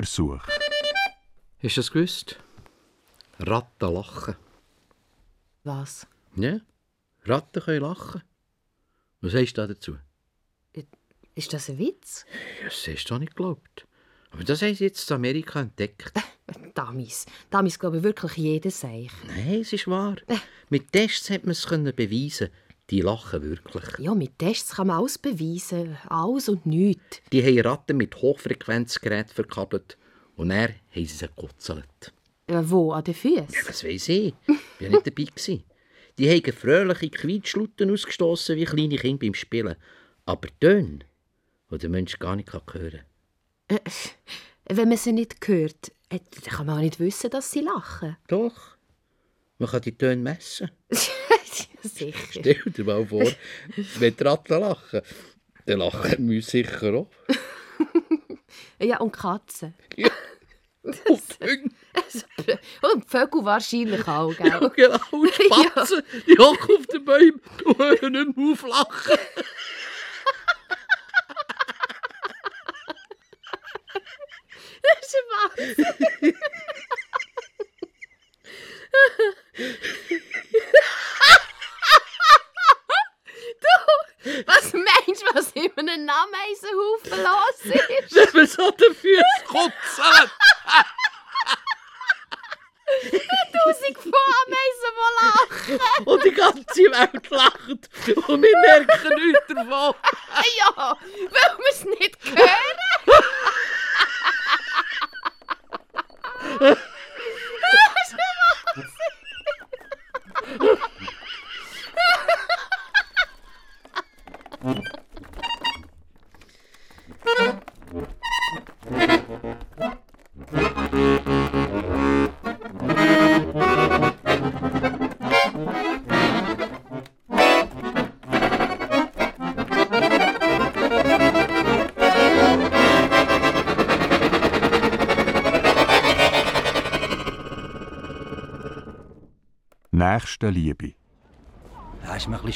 [0.00, 0.40] Tierversuch.
[1.62, 2.36] Hast du das gewusst?
[3.38, 4.36] Ratten lachen.
[5.64, 6.06] Was?
[6.36, 6.60] Ja,
[7.24, 8.22] Ratten können lachen.
[9.20, 9.98] Was sagst du da dazu?
[11.34, 12.24] Ist das ein Witz?
[12.60, 13.86] Ja, das hast du doch nicht geglaubt.
[14.30, 16.12] Aber das haben sie jetzt in Amerika entdeckt.
[16.74, 17.26] Damis.
[17.50, 19.10] Damis glaube wirklich jeder Seich.
[19.26, 20.16] Nein, es ist wahr.
[20.70, 22.48] Mit Tests hat man es können beweisen.
[22.90, 23.84] Die lachen wirklich.
[23.98, 25.96] Ja, mit Tests kann man alles beweisen.
[26.08, 27.20] Alles und nichts.
[27.32, 29.96] Die haben Ratten mit Hochfrequenzgeräten verkabelt
[30.36, 32.12] und dann haben sie sie gekutzelt.
[32.48, 32.92] Äh, wo?
[32.92, 33.46] An den Füßen?
[33.48, 34.34] Ja, das weiss ich.
[34.46, 35.24] Ich war nicht dabei.
[35.24, 35.64] gewesen.
[36.18, 39.76] Die haben fröhliche Quietschluten ausgestoßen wie kleine Kinder beim Spielen.
[40.26, 41.00] Aber Töne,
[41.70, 43.00] die der Mensch gar nicht hören kann.
[43.68, 43.78] Äh,
[44.68, 48.16] wenn man sie nicht hört, äh, kann man auch nicht wissen, dass sie lachen.
[48.26, 48.76] Doch.
[49.58, 50.70] Man kann die Töne messen.
[51.82, 52.18] Sicher.
[52.30, 53.30] Stell dir mal vor,
[53.98, 55.00] wenn die Ratten lachen,
[55.66, 57.10] dann lachen wir sicher auch.
[58.82, 59.74] Ja, und Katzen.
[60.82, 61.70] Und Hunde.
[62.80, 64.46] Und die Vögel wahrscheinlich auch, gell?
[64.48, 64.98] Ja, genau.
[65.10, 69.18] Und Spatzen, die hocken auf den Bäumen und hören nicht mehr auf lachen.
[74.82, 76.34] Das ist ein Wahnsinn.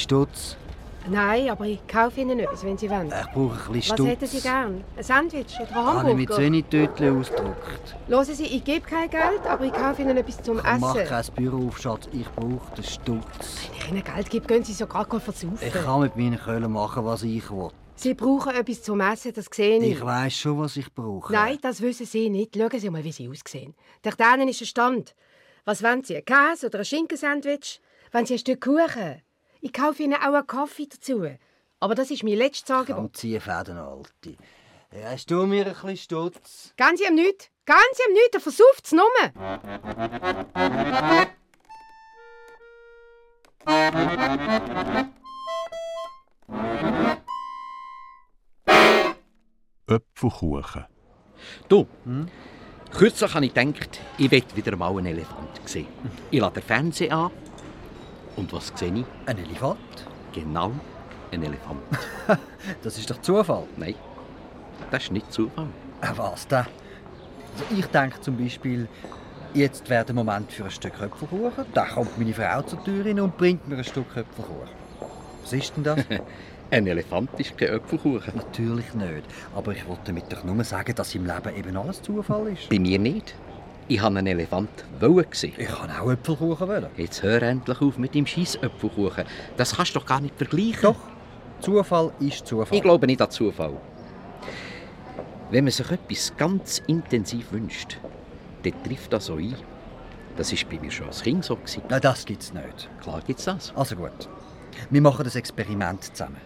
[0.05, 0.57] Stutz?
[1.09, 3.07] Nein, aber ich kaufe Ihnen etwas, wenn Sie wollen.
[3.09, 4.07] Ich brauche ein bisschen Was Stutz.
[4.09, 4.85] hätten Sie gern?
[4.97, 6.35] Ein Sandwich oder ein Habe ich mit Hamburger?
[6.35, 7.97] Zöhnitötchen ausgedruckt.
[8.07, 11.09] Hören Sie, ich gebe kein Geld, aber ich kaufe Ihnen etwas zum Ich mache Essen.
[11.09, 12.09] kein Büro auf, Schatz.
[12.13, 13.69] Ich brauche den Stutz.
[13.71, 15.59] Wenn ich Ihnen Geld gebe, gehen Sie sogar mal versaufen.
[15.67, 17.71] Ich kann mit meinen Köln machen, was ich will.
[17.97, 19.93] Sie brauchen etwas zum Essen, das sehe ich.
[19.93, 21.33] Ich weiss schon, was ich brauche.
[21.33, 22.55] Nein, das wissen Sie nicht.
[22.57, 23.75] Schauen Sie mal, wie Sie aussehen.
[24.05, 25.15] Der denen ist ein Stand.
[25.65, 26.17] Was wollen Sie?
[26.17, 27.81] Ein Käse oder ein Schinkensandwich?
[28.13, 29.23] Wollen Sie ein Stück Kuchen?
[29.65, 31.27] Ich kaufe Ihnen auch einen Kaffee dazu.
[31.81, 32.97] Aber das ist mein letztes Angebot.
[32.97, 34.37] Komm, zieh Fäden, Alte.
[34.93, 36.75] Ja, Hast du mir ein bisschen Stutz?
[36.77, 37.49] Ganz ihm nichts.
[37.65, 38.35] Ganz ihm nichts.
[38.35, 39.09] Er versauft es nur.
[49.87, 50.85] Öpfelkuchen.
[51.69, 51.87] Du,
[52.91, 55.87] kürzlich habe ich gedacht, ich will wieder mal einen Elefant sehen.
[56.31, 57.31] Ich lade den Fernseher an.
[58.37, 59.05] Und was sehe ich?
[59.27, 59.79] Ein Elefant?
[60.33, 60.73] Genau,
[61.33, 61.81] ein Elefant.
[62.83, 63.65] Das ist doch Zufall.
[63.77, 63.95] Nein,
[64.91, 65.67] das ist nicht Zufall.
[66.01, 66.59] Äh, Was denn?
[66.59, 68.89] Also ich denke zum Beispiel,
[69.53, 71.67] jetzt wäre der Moment für ein Stück Köpfelkuchen.
[71.75, 74.69] Da kommt meine Frau zur Tür rein und bringt mir ein Stück Köpfelkuchen.
[75.43, 76.01] Was ist denn das?
[76.71, 78.33] Ein Elefant ist kein Öpfelkuchen.
[78.35, 79.25] Natürlich nicht.
[79.55, 82.71] Aber ich wollte damit doch nur sagen, dass im Leben eben alles Zufall ist.
[82.71, 83.35] Bei mir nicht.
[83.87, 85.53] Ich habe einen Elefant wollen sehen.
[85.59, 86.87] Ich kann auch Äpfelkuchen wollen.
[86.97, 89.25] Jetzt hör endlich auf mit dem scheiß Öpfelkuchen.
[89.57, 90.81] Das kannst du doch gar nicht vergleichen.
[90.83, 90.97] Doch,
[91.61, 92.77] Zufall ist Zufall.
[92.77, 93.77] Ich glaube nicht an Zufall.
[95.51, 97.99] Wenn man sich etwas ganz intensiv wünscht,
[98.63, 99.55] dann trifft das so ein.
[100.37, 101.57] Das war bei mir schon als Kind so.
[101.57, 101.83] gewesen.
[101.89, 102.89] Nein, das gibt's nicht.
[103.03, 103.73] Klar gibt's das.
[103.77, 104.29] Also gut.
[104.91, 106.41] Wir machen das Experiment zusammen.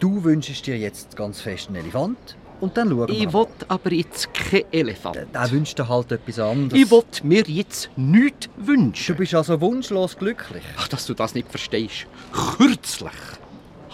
[0.00, 3.10] Du wünschst dir jetzt ganz fest einen Elefant und dann schauen wir.
[3.10, 5.16] Ich will aber jetzt keinen Elefant.
[5.34, 6.80] Der wünscht dir halt etwas anderes.
[6.80, 9.16] Ich will mir jetzt nichts Du wünschen.
[9.16, 10.62] bist also wunschlos glücklich.
[10.78, 12.06] Ach, dass du das nicht verstehst.
[12.32, 13.12] Kürzlich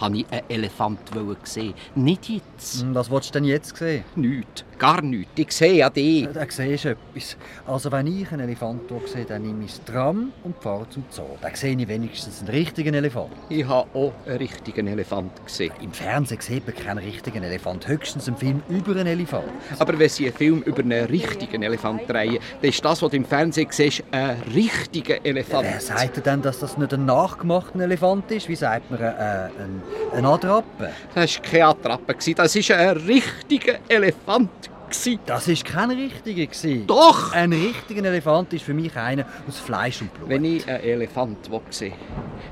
[0.01, 0.99] habe ich einen Elefant
[1.43, 1.73] sehen.
[1.95, 2.81] Nicht jetzt.
[2.81, 4.03] Hm, Was willst du denn jetzt sehen?
[4.15, 4.65] Nichts.
[4.77, 5.31] Gar nichts.
[5.35, 6.27] Ich sehe ja dich.
[6.33, 7.37] Da siehst du etwas.
[7.67, 11.37] Also wenn ich einen Elefant sehe, dann nehme ich das Tram und fahre zum Zoo.
[11.39, 13.29] Da sehe ich wenigstens einen richtigen Elefant.
[13.49, 15.71] Ich habe auch einen richtigen Elefant gesehen.
[15.81, 19.45] Im Fernsehen sieht man keinen richtigen Elefant, höchstens einen Film über einen Elefant.
[19.77, 23.17] Aber wenn sie einen Film über einen richtigen Elefant drehen, dann ist das, was du
[23.17, 25.67] im Fernsehen siehst, ein richtiger Elefant.
[25.69, 28.49] Wer sagt denn, dass das nicht ein nachgemachter Elefant ist?
[28.49, 29.81] Wie sagt man, äh, ein,
[30.13, 30.91] ein Attrappe?
[31.15, 34.70] Das war keine Attrappe, das war ein richtiger Elefant.
[34.91, 35.19] Gewesen.
[35.25, 36.45] Das war kein richtiger.
[36.45, 36.87] gewesen.
[36.87, 37.33] Doch!
[37.33, 40.29] Ein richtiger Elefant ist für mich einer aus Fleisch und Blut.
[40.29, 41.93] Wenn ich einen Elefant sehe,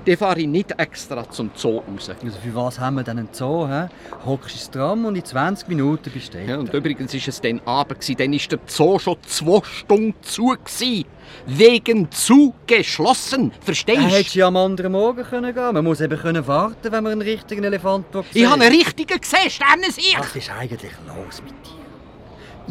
[0.06, 2.10] dann fahre ich nicht extra zum Zoo raus.
[2.10, 3.68] Also für was haben wir denn einen Zoo?
[3.68, 3.88] He?
[4.26, 7.62] Hockst ins Tram und in 20 Minuten bist du Ja, und übrigens war es dann
[7.66, 10.50] Abend, dann war der Zoo schon zwei Stunden zu.
[10.50, 11.06] Gewesen.
[11.46, 13.52] Wegen zu geschlossen.
[13.62, 14.34] Verstehst hättest du?
[14.34, 17.22] du ja am anderen Morgen können gehen Man muss eben können warten, wenn man einen
[17.22, 18.26] richtigen Elefant sieht.
[18.34, 20.18] Ich habe einen richtigen gesehen, Sternensicht!
[20.18, 21.79] Was ist eigentlich los mit dir?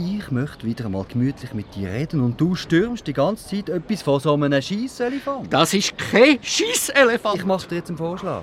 [0.01, 4.03] Ich möchte wieder einmal gemütlich mit dir reden und du stürmst die ganze Zeit etwas
[4.03, 5.53] von so einem Scheisselefant.
[5.53, 7.39] Das ist kein Scheisselefant.
[7.39, 8.43] Ich mache dir jetzt einen Vorschlag.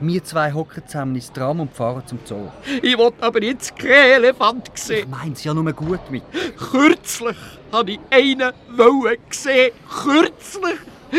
[0.00, 2.48] Wir zwei hocken zusammen ins Tram und fahren zum Zoo.
[2.80, 3.90] Ich will aber jetzt keinen
[4.24, 5.10] Elefant Ich sehen.
[5.10, 6.22] mein's ja nur gut mit.
[6.56, 7.36] Kürzlich
[7.70, 9.72] habe ich einen wollen gesehen.
[10.04, 10.78] Kürzlich.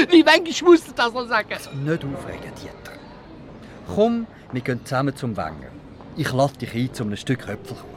[0.10, 1.50] Wie manchmal musst du das noch sagen?
[1.84, 2.98] Nicht aufregen, Dieter.
[3.94, 5.69] Komm, wir gehen zusammen zum Wenger.
[6.18, 7.94] Ich lade dich ein zu einem Stück Äpfelkuchen.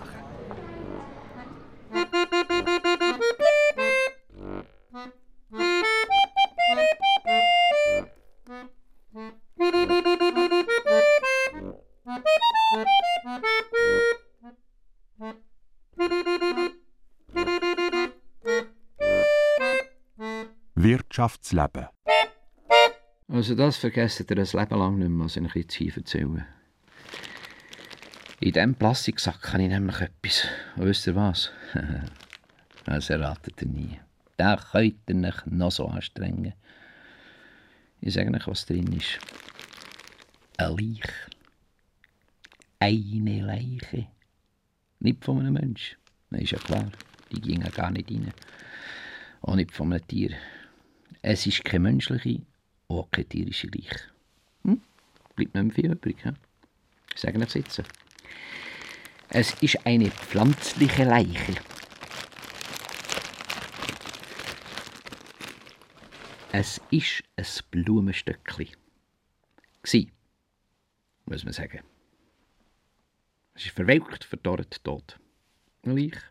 [20.75, 21.89] Wirtschaftsleben.
[23.29, 26.58] Also das vergesst ihr ein Leben lang nicht mehr, was ich euch jetzt hier erzähle.
[28.41, 30.47] In diesem Plastiksack habe ich nämlich etwas.
[30.77, 31.51] Und wisst ihr was?
[32.85, 33.99] das erratet ihr nie.
[34.37, 36.53] Da könnt ihr euch noch so anstrengen.
[38.01, 39.19] Ich sage euch, was drin ist.
[40.57, 41.13] Eine Leiche.
[42.79, 44.07] Eine Leiche.
[45.01, 45.97] Nicht von einem Mensch.
[46.31, 46.93] Das ist ja klar.
[47.33, 48.33] Die gingen gar nicht rein.
[49.41, 50.37] Auch nicht von einem Tier.
[51.23, 52.43] Es ist keine menschliche
[52.87, 53.99] und keine tierische Leiche.
[54.63, 54.81] Hm?
[55.35, 56.19] Bleibt nicht mehr viel übrig.
[57.13, 57.83] Ich sage euch jetzt.
[59.31, 61.55] Es ist eine pflanzliche Leiche.
[66.51, 68.71] Es ist ein Blumenstöckli.
[69.83, 70.11] Gsi,
[71.27, 71.81] muss man sagen.
[73.55, 75.21] Es ist verwelkt, verdorrt, tot.
[75.83, 76.23] Eine Leiche.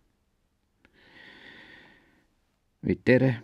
[2.81, 3.43] Mit der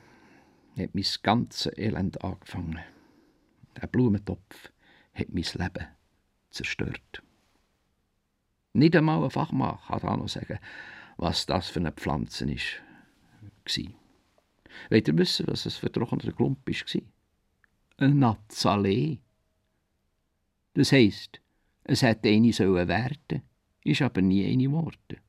[0.77, 2.79] hat mein ganzes Elend angefangen.
[3.81, 4.71] Der Blumentopf
[5.13, 5.87] hat mein Leben
[6.49, 7.21] zerstört.
[8.73, 10.59] Nicht einmal ein Fachmann kann da noch sagen,
[11.17, 12.47] was das für eine Pflanze.
[13.65, 13.95] Gsi.
[14.89, 17.01] Wollt ihr wissen, was es für ein trockener Klump war?
[17.97, 19.19] Ein Nazalee.
[20.73, 21.39] Das heisst,
[21.83, 23.43] es hätte eine sollen werden,
[23.83, 25.19] ist aber nie eine geworden.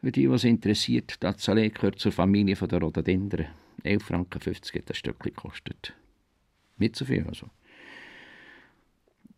[0.00, 3.46] Für die, was interessiert, das Nazalee gehört zur Familie der Rhododendren.
[3.84, 5.94] 11,50 Franken hat das Stück gekostet.
[6.76, 7.50] Nicht so viel also.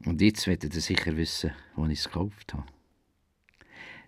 [0.04, 2.66] Und jetzt werdet ihr sicher wissen, wo ich es gekauft habe.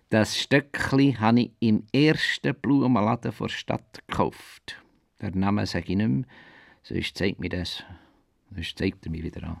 [0.09, 4.81] Das Stöckli habe ich im ersten Blumenladen vor der Stadt gekauft.
[5.19, 6.25] Der Name sage ich nicht mehr,
[6.83, 7.83] sonst zeigt mir das.
[8.53, 9.59] Sonst zeigt er mich wieder an.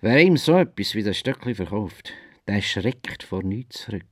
[0.00, 2.12] Wer ihm so etwas wie das Stöckli verkauft,
[2.46, 4.04] der schreckt vor nichts zurück.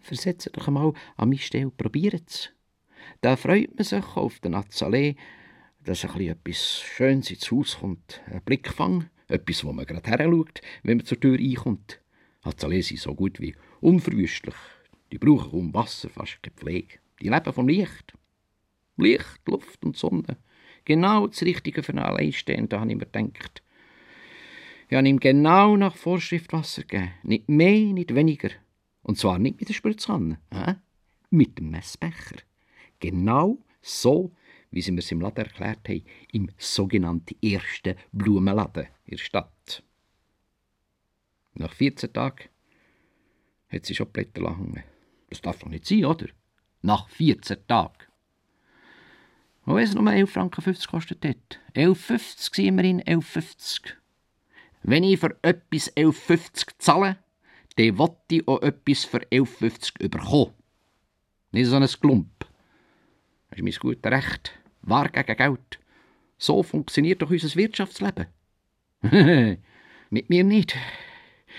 [0.00, 2.50] Versetzt doch einmal an meine Stelle, probiert es.
[3.20, 5.16] Da freut man sich auf den Azalee,
[5.84, 8.20] dass ein etwas Schönes ins Haus kommt.
[8.26, 12.00] Ein Blickfang, etwas, wo man gerade her schaut, wenn man zur Tür reinkommt.
[12.42, 14.54] Azalee sind so gut wie unverwüstlich.
[15.12, 16.98] Die brauchen kaum Wasser, fast keine Pflege.
[17.20, 18.14] Die leben vom Licht.
[18.96, 20.36] Licht, Luft und Sonne.
[20.84, 23.62] Genau das Richtige für einen Alleinstehenden, habe ich mir gedacht.
[24.88, 27.12] Ich habe ihm genau nach Vorschrift Wasser gegeben.
[27.22, 28.50] Nicht mehr, nicht weniger.
[29.02, 30.74] Und zwar nicht mit der Spritzkanne, äh?
[31.30, 32.36] mit dem Messbecher.
[33.00, 34.32] Genau so,
[34.74, 36.02] wie sie mir es im Laden erklärt haben,
[36.32, 39.84] im sogenannten ersten Blumenladen in der Stadt.
[41.54, 42.48] Nach 14 Tagen
[43.68, 44.82] hat sie schon Blätter hängen.
[45.30, 46.26] Das darf doch nicht sein, oder?
[46.82, 48.04] Nach 14 Tagen.
[49.64, 51.60] Und wenn es nur 11,50 Franken gekostet hat.
[51.76, 53.92] 11,50 sind immerhin 11,50.
[54.82, 57.18] Wenn ich für etwas 11,50 zahle,
[57.76, 60.52] dann will ich auch etwas für 11,50 bekommen.
[61.52, 62.44] Nicht so ein Klump.
[63.50, 64.63] Das ist mein gutes Recht.
[64.86, 65.78] Wahr gegen Geld.
[66.38, 68.26] So funktioniert doch unser Wirtschaftsleben.
[70.10, 70.76] Mit mir nicht.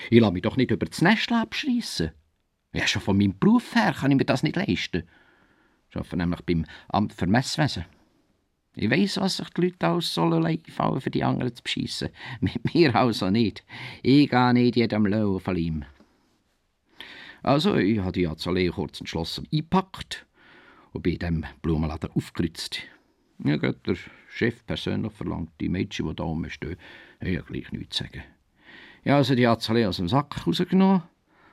[0.09, 2.11] Ich lasse mich doch nicht über das Nest abschreissen.
[2.73, 5.03] Ja, schon von meinem Beruf her kann ich mir das nicht leisten.
[5.89, 7.85] Ich arbeite nämlich beim Amt für Messwesen.
[8.75, 12.09] Ich weiss, was sich die Leute alles sollen einfallen, für die anderen zu beschissen.
[12.41, 13.63] Mit mir also nicht.
[14.03, 15.85] Ich gehe nicht jedem Lohn von ihm.
[17.41, 20.25] Also, ich habe die Azalee kurz entschlossen eingepackt
[20.91, 22.81] und in diesem Blumenladen aufgeritzt.
[23.43, 23.97] Ja, gut, der
[24.29, 26.77] Chef persönlich verlangt, die Mädchen, die da oben stehen,
[27.19, 28.23] haben ja gleich nichts zu sagen.
[29.03, 31.03] Ja, also die Azalee aus dem Sack rausgenommen,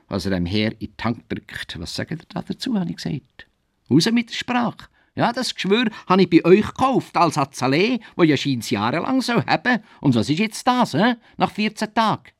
[0.07, 1.79] also dem Herr in den Tank drückt.
[1.79, 3.47] Was sagt ihr da dazu, habe ich gesagt.
[3.89, 4.87] Raus mit der Sprache.
[5.15, 9.45] Ja, das Geschwür habe ich bei euch gekauft, als Azalee, wo ja scheint jahrelang so
[9.45, 9.83] haben.
[10.01, 11.13] Und was ist jetzt das, he?
[11.37, 12.31] nach 14 Tagen?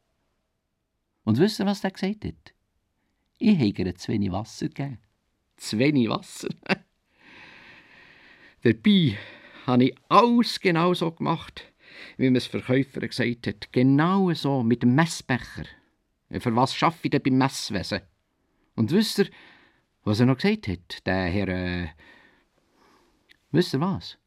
[1.24, 2.54] Und wisst ihr, was der gesagt hat?
[3.38, 4.98] Ich habe ihr zu wenig Wasser gegeben.
[5.58, 6.50] Zu wenig Wasser?
[8.64, 9.18] Dabei
[9.66, 11.74] habe ich alles genau so gemacht,
[12.16, 13.74] wie mir das Verkäufer gesagt hat.
[13.74, 15.66] Genau so, mit dem Messbecher.
[16.32, 18.02] Für was schaffe ich denn beim Messwesen?
[18.76, 19.28] Und wisst ihr,
[20.06, 21.48] was er noch gesagt hat, der Herr...
[21.50, 21.88] Äh,
[23.52, 24.18] wisst ihr was?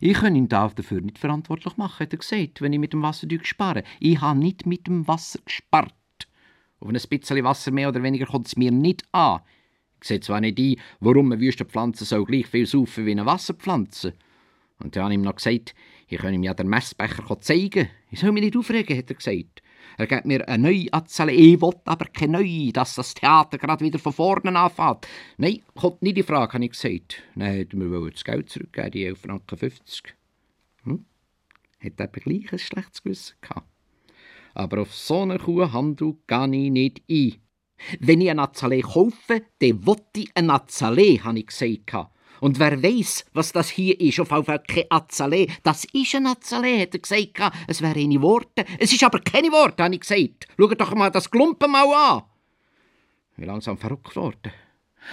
[0.00, 3.26] Ich kann ihn dafür nicht verantwortlich machen, hat er gesagt, wenn ich mit dem Wasser
[3.42, 3.82] spare.
[3.98, 5.92] Ich habe nicht mit dem Wasser gespart.
[6.78, 9.40] Auf ein bisschen Wasser mehr oder weniger kommt es mir nicht an.
[10.00, 14.14] Ich sehe zwar nicht ein, warum eine Wüstenpflanze so gleich viel saufen wie eine Wasserpflanze.
[14.78, 15.74] Und dann habe ich ihm noch gesagt,
[16.08, 17.88] ich kann ihm ja den Messbecher zeigen.
[18.10, 19.62] Ich soll mich nicht aufregen, hat er gesagt.
[19.98, 21.54] Er gibt mir eine neue Azalee.
[21.54, 25.06] Ich will aber keine neue, dass das Theater gerade wieder von vorne anfängt.
[25.38, 27.22] Nein, kommt nicht die Frage, habe ich gesagt.
[27.34, 29.80] Dann hätten wir das Geld zurückgeben, die 11,50 Franken.
[30.84, 31.04] Hm?
[31.80, 33.68] Hat aber gleich ein schlechtes Gewissen gehabt.
[34.54, 37.34] Aber auf so einen Kuhhandel gehe ich nicht ein.
[38.00, 42.10] Wenn ich eine Azalee kaufe, dann will ich eine Azalee, habe ich gesagt.
[42.40, 45.48] Und wer weiß, was das hier ist, auf jeden Fall kein Azalee.
[45.62, 47.54] Das ist ein Azalee, hat er gesagt.
[47.66, 48.64] Es wären eine Worte.
[48.78, 50.46] Es ist aber keine Worte, habe ich gesagt.
[50.58, 52.22] Schaut doch mal das Klumpen mal an.
[53.32, 54.52] Ich bin langsam verrückt worden.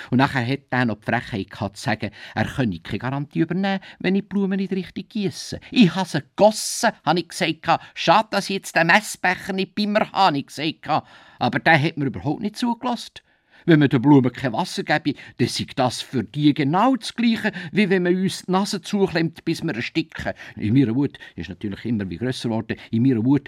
[0.10, 3.80] Und nachher hat er noch die Frechheit gehabt, zu sagen, er könne keine Garantie übernehmen,
[4.00, 5.60] wenn ich die Blumen nicht richtig gieße.
[5.72, 7.82] Ich habe sie gegossen, habe ich gesagt.
[7.96, 11.06] Schade, dass ich jetzt den Messbecher nicht bei mir habe, ich gesagt.
[11.40, 13.24] Aber der hat mir überhaupt nicht zugelassen.
[13.66, 17.54] Wenn man den Blumen kein Wasser gebe, dann ist das für die genau das Gleiche,
[17.72, 20.34] wie wenn man uns die Nase zuklemmt, bis wir ersticken.
[20.58, 22.78] In meiner Wut ist natürlich immer wie grösser geworden.
[22.92, 23.48] In meiner Wut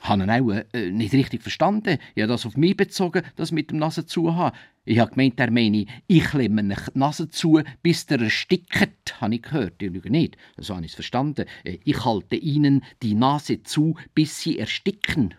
[0.00, 1.98] habe ich auch äh, nicht richtig verstanden.
[2.14, 4.56] Ich habe das auf mich bezogen, das mit dem Nase zu haben.
[4.84, 9.34] Ich habe gemeint, er meine, ich klemme nicht die Nase zu, bis der erstickt, habe
[9.34, 9.82] ich gehört.
[9.82, 11.46] Ich lüge nicht, so habe ich es verstanden.
[11.64, 15.34] Äh, ich halte ihnen die Nase zu, bis sie ersticken.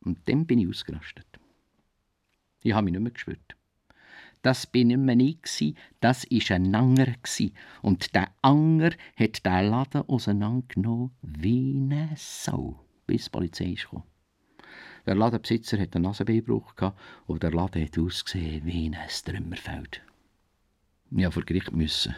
[0.00, 1.26] Und dann bin ich ausgerastet.
[2.62, 3.56] Ich habe mich nicht mehr gespürt.
[4.42, 7.14] Das bin mehr ich, das war ein Anger.
[7.80, 14.02] Und der Anger hat den Laden auseinandergenommen wie eine Sau, bis die Polizei kam.
[15.06, 16.74] Der Ladenbesitzer hatte einen Nasenbeinbruch
[17.26, 20.02] und der Laden hat ausgesehen wie ein Trümmerfeld.
[21.06, 22.14] Ich musste vor Gericht, müssen,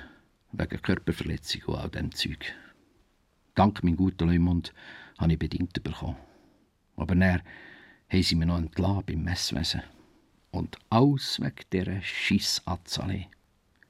[0.52, 2.54] wegen Körperverletzung und all diesem Zeug.
[3.54, 4.72] Dank meinem guten Leumund
[5.18, 6.16] habe ich bedingt bekommen.
[6.96, 7.42] Aber dann
[8.08, 9.82] haben sie mir noch entlassen beim Messwesen.
[10.54, 13.26] Und alles wegen dieser Scheiss-Azalee.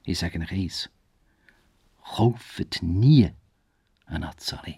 [0.03, 0.89] Ich sage euch eins.
[2.03, 3.29] Kauft nie
[4.07, 4.77] ein Azalee.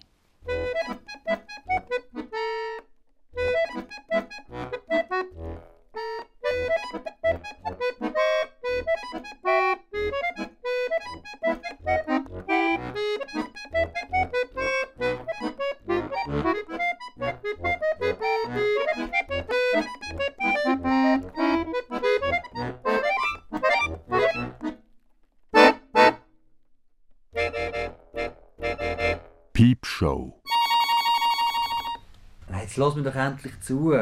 [32.78, 33.92] Lass mir doch endlich zu.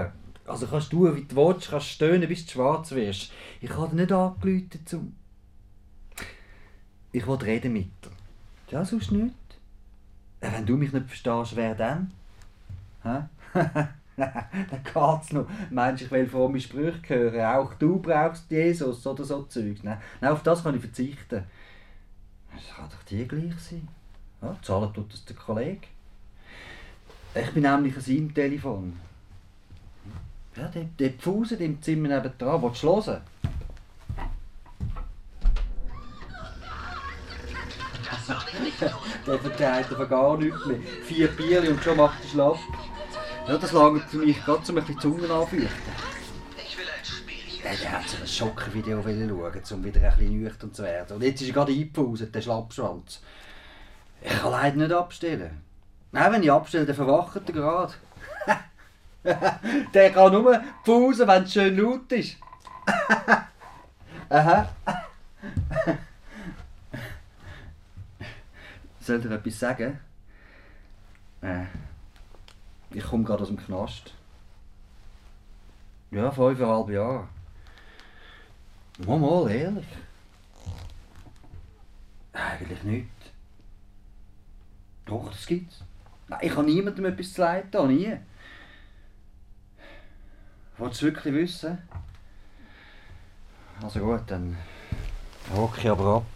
[0.46, 3.32] Also kannst du, wie du willst, kannst stöhnen, bis du schwarz wirst.
[3.60, 5.16] Ich habe dir nicht angerufen, zum...
[7.12, 8.10] Ich will reden mit dir.
[8.70, 9.34] Ja, sonst nicht.
[10.42, 12.12] Ja, wenn du mich nicht verstehst, wer dann?
[13.02, 13.22] Hä?
[14.16, 15.46] dann geht's noch.
[15.70, 17.56] Meinst ich will fromme Sprüche hören?
[17.56, 19.82] Auch du brauchst Jesus oder so Zeugs.
[19.82, 21.44] Nein, Nein auf das kann ich verzichten.
[22.54, 23.88] Das kann doch dir gleich sein.
[24.42, 25.86] Ja, zahlen tut das der Kollege.
[27.38, 28.98] Ich bin nämlich an seinem Telefon.
[30.56, 32.62] Ja, der, der Pfusen im Zimmer nebenan.
[32.62, 33.20] Willst du hören?
[39.26, 40.78] der verteilt aber gar nichts mehr.
[41.04, 42.58] Vier Bier und schon macht er schlapp.
[43.46, 45.68] Ja, das lange für mich gerade zum ein bisschen Zungen anfeuchten.
[47.62, 51.16] Ja, der hat so ein Schockervideo schauen, um wieder ein bisschen nüchtern zu werden.
[51.16, 53.20] Und jetzt ist er gerade eingepfuset, der Schlappschwanz.
[54.22, 55.65] Ich kann leider nicht abstellen.
[56.16, 57.92] Nein, wenn ich abstelle, dann verwacht er gerade.
[59.92, 62.38] der kann nur pfusen, wenn es schön laut ist.
[64.30, 64.66] Aha.
[68.98, 70.00] Soll ich etwas sagen?
[71.42, 71.66] Äh,
[72.92, 74.14] ich komme gerade aus dem Knast.
[76.12, 77.28] Ja, fünfeinhalb Jahre.
[79.04, 79.86] Mal, mal, ehrlich.
[82.32, 83.10] Eigentlich nicht.
[85.04, 85.84] Doch, das gibt's.
[86.40, 88.16] Ich habe niemandem etwas zu leiden, nie.
[90.78, 91.78] Wolltest du wirklich wissen?
[93.82, 94.56] Also gut, dann
[95.54, 96.26] hocke ich aber ab.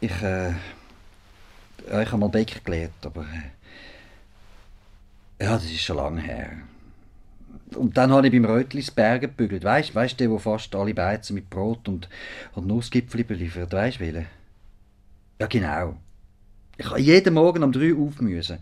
[0.00, 3.50] Ich, äh, ich habe mal Bäcker gelernt, aber äh,
[5.44, 6.50] ja, das ist schon lange her.
[7.76, 9.64] Und dann habe ich beim Rötlis Berge gebügelt.
[9.64, 12.08] Weißt du, der, wo fast alle Beizen mit Brot und,
[12.54, 14.41] und Nussgipfel beliefert, weißt du, welchen?
[15.42, 15.96] Ja, genau.
[16.78, 18.58] Ich habe jeden Morgen um drei auf müssen.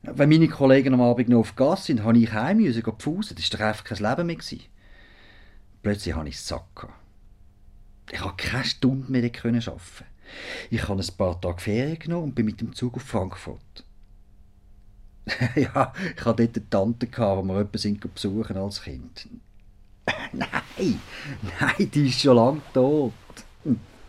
[0.00, 3.36] Wenn meine Kollegen am Abend noch auf Gas sind, habe ich heim müssen, pfusen.
[3.36, 4.36] Das war doch einfach kein Leben mehr.
[4.36, 4.62] Gewesen.
[5.82, 6.62] Plötzlich hatte ich es satt.
[8.10, 10.06] Ich konnte keine Stunde mehr arbeiten.
[10.70, 13.84] Ich habe ein paar Tage Ferien genommen und bin mit dem Zug auf Frankfurt.
[15.54, 19.28] ja, ich hatte dort eine Tante, die wir jemanden sind besuchen als Kind.
[20.32, 20.98] nein,
[21.60, 23.12] nein, die ist schon lange tot.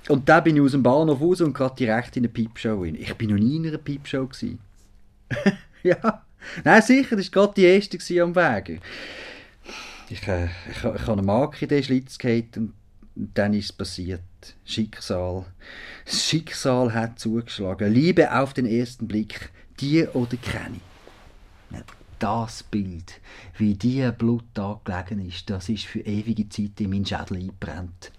[0.09, 2.95] Und dann bin ich aus dem Bahnhof raus und gerade direkt in eine Piepshow rein.
[2.95, 4.29] Ich bin noch nie in einer Piepshow.
[5.83, 6.23] ja,
[6.63, 8.81] nein, sicher, das war gerade die erste am Weg.
[10.09, 12.73] Ich, äh, ich, ich, habe eine Marke in den Schlitz gehabt und
[13.15, 14.21] dann ist es passiert.
[14.63, 15.45] Schicksal.
[16.05, 17.91] Das Schicksal hat zugeschlagen.
[17.91, 19.51] Liebe auf den ersten Blick.
[19.79, 20.79] Die oder keine.
[22.19, 23.19] Das Bild,
[23.57, 28.11] wie die Blut da gelegen ist, das ist für ewige Zeit in meinen Schädel eingebrannt.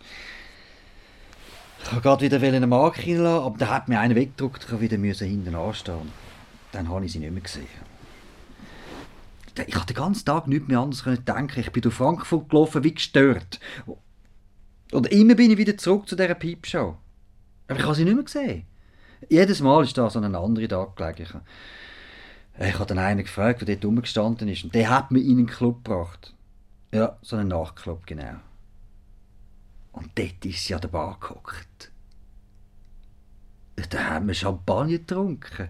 [1.83, 4.97] Ich wollte gerade wieder eine Marke reinlassen, aber da hat mir einer weggedruckt, ich wieder
[4.97, 6.13] hinten anstehen.
[6.73, 7.67] Dann habe ich sie nicht mehr gesehen.
[9.67, 11.61] Ich konnte den ganzen Tag nichts mehr anderes denken.
[11.61, 13.59] Ich bin durch Frankfurt gelaufen wie gestört.
[14.93, 16.97] Und immer bin ich wieder zurück zu dieser Piepshow.
[17.67, 18.67] Aber ich habe sie nicht mehr gesehen.
[19.29, 21.41] Jedes Mal ist da so ein anderer Tag gelegen.
[22.61, 24.65] Ich habe dann einen gefragt, der dort rumgestanden ist.
[24.65, 26.35] Und der hat mich in einen Club gebracht.
[26.93, 28.37] Ja, so einen Nachtclub, genau.
[29.99, 31.91] Und dort ist sie an der Bar gehockt.
[33.91, 35.69] Da haben wir Champagner getrunken.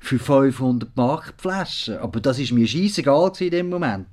[0.00, 1.98] Für 500 Mark Flaschen.
[1.98, 4.08] Aber das ist mir scheißegal in dem Moment.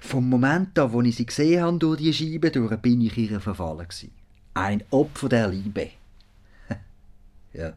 [0.00, 3.40] Vom Moment an, wo ich sie gesehen habe durch die Scheibe durch, bin ich ihr
[3.40, 3.86] verfallen.
[4.54, 5.90] Ein Opfer der Liebe.
[7.52, 7.72] ja.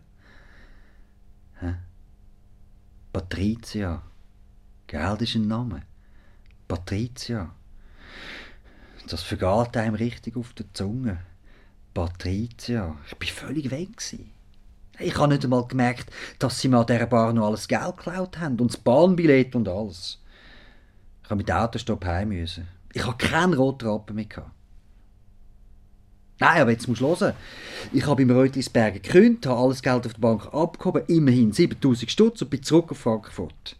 [1.60, 1.76] Hä?
[3.14, 4.02] Patricia.
[4.88, 5.84] Geld ist ein Name.
[6.68, 7.54] Patricia.
[9.08, 11.20] Das vergeht einem richtig auf der Zunge.
[11.94, 12.96] Patricia.
[13.08, 13.90] Ich bin völlig weg.
[15.00, 18.40] Ich habe nicht einmal gemerkt, dass sie mir an dieser Bar noch alles Geld geklaut
[18.40, 20.20] haben und das Bahnbillett und alles.
[21.24, 22.68] Ich habe mit dem Autostopp heim müssen.
[22.94, 24.28] Ich habe keinen roten Rappen mehr.
[26.40, 27.34] Nein, aber jetzt musst du hören.
[27.94, 32.42] Ich habe im Rötlisberger gekündigt, habe alles Geld auf der Bank abgehoben, immerhin 7000 Stutz
[32.42, 33.78] und bin zurück auf Frankfurt.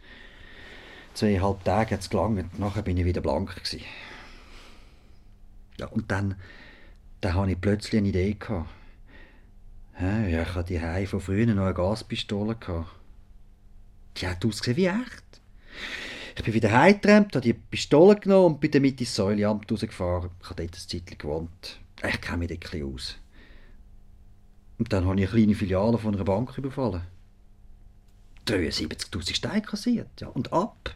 [1.14, 3.56] Zweieinhalb Tage hat es gelangt, nachher bin ich wieder blank.
[3.56, 3.82] Gewesen.
[5.80, 6.36] Ja, und dann,
[7.22, 8.34] dann hatte ich plötzlich eine Idee.
[8.34, 8.70] Gehabt.
[10.00, 12.58] Ja, ich hatte die von früher noch eine Gaspistole.
[14.18, 15.24] Die hat ausgesehen wie echt.
[16.38, 20.32] Ich bin wieder heimgetrennt, habe die Pistole genommen und bin dann mit ins Säuleamt rausgefahren.
[20.42, 21.80] Ich habe dort ein Zeitchen gewohnt.
[22.06, 23.16] Ich kenne mich dort aus.
[24.78, 27.04] Und dann habe ich eine kleine Filiale von einer Bank überfallen.
[28.48, 30.96] 73'000 Steine kassiert, ja, und ab.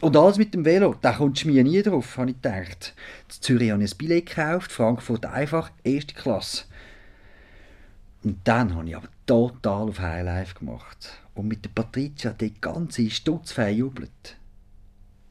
[0.00, 2.94] Und alles mit dem Velo, da kommst du mir nie drauf, habe ich gedacht.
[3.28, 6.64] In Zürich habe ich ein Billett gekauft, Frankfurt einfach, erste Klasse.
[8.22, 11.20] Und dann habe ich aber total auf Highlife gemacht.
[11.34, 14.36] Und mit der Patricia die ganze Stutz verjubelt.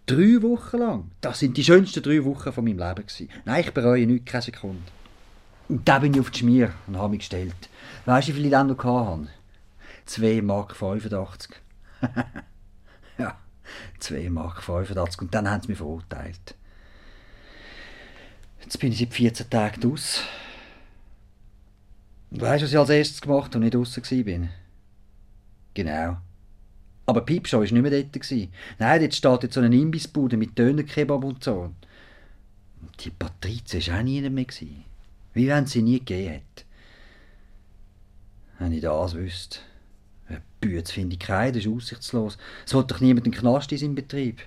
[0.06, 1.12] Drei Wochen lang.
[1.22, 3.06] Das sind die schönsten drei Wochen von meinem Leben.
[3.06, 3.30] Gewesen.
[3.46, 4.82] Nein, ich bereue nichts, keine Sekunde.
[5.68, 7.70] Und da bin ich auf die Schmier und habe mich gestellt.
[8.06, 9.28] Weißt du, wie viel ich dann noch hatte?
[10.06, 10.76] 2 Mark
[14.00, 14.22] 85.
[14.22, 15.22] ja, 2 Mark 85.
[15.22, 16.56] Und dann haben sie mich verurteilt.
[18.62, 20.22] Jetzt bin ich seit 14 Tagen aus.
[22.32, 24.50] Und weißt du, was ich als erstes gemacht habe, als ich draußen war?
[25.74, 26.18] Genau.
[27.06, 28.50] Aber Piepshow war nicht mehr dort.
[28.78, 31.74] Nein, dort steht jetzt so eine Imbissbude mit Dönerkebab und so.
[32.82, 34.46] Und die Patrizia war auch nie mehr.
[35.34, 36.66] Wie wenn sie nie gegeben hätte.
[38.60, 39.60] Wenn ich das wüsste.
[40.62, 42.38] Bütz finde ich keinen, das ist aussichtslos.
[42.66, 44.42] Es will doch niemand einen Knast in seinem Betrieb.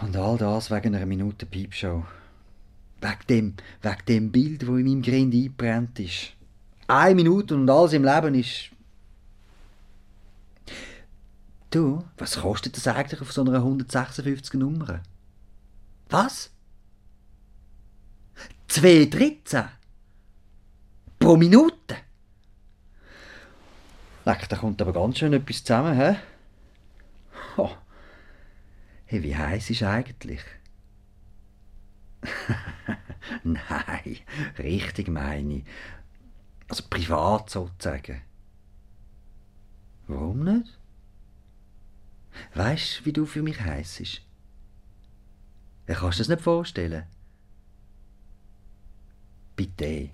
[0.00, 2.04] Und all das wegen einer Minute Piepshow.
[3.00, 6.32] Wegen dem, wegen dem Bild, das in meinem Grind eingebrannt ist.
[6.88, 8.70] Eine Minute und alles im Leben ist
[11.72, 15.00] Du, was kostet das eigentlich auf so einer 156 Nummer?
[16.10, 16.50] Was?
[18.68, 19.68] 2,13?
[21.18, 21.96] Pro Minute?
[24.24, 26.16] Leck, da kommt aber ganz schön etwas zusammen, hä?
[27.56, 27.74] Oh.
[29.06, 30.42] Hey, wie heiß ist eigentlich?
[33.42, 34.18] Nein,
[34.58, 35.64] richtig meine ich.
[36.68, 38.22] Also privat sozusagen.
[40.06, 40.78] Warum nicht?
[42.54, 44.22] Weißt du, wie du für mich heisst?
[45.88, 47.04] Ja, kannst du das nicht vorstellen?
[49.56, 50.10] Bitte.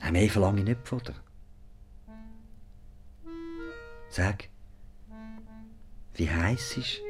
[0.00, 1.23] Nein, mehr verlange ich nicht von dir.
[4.16, 4.48] Sag,
[6.14, 7.00] wie heisst es?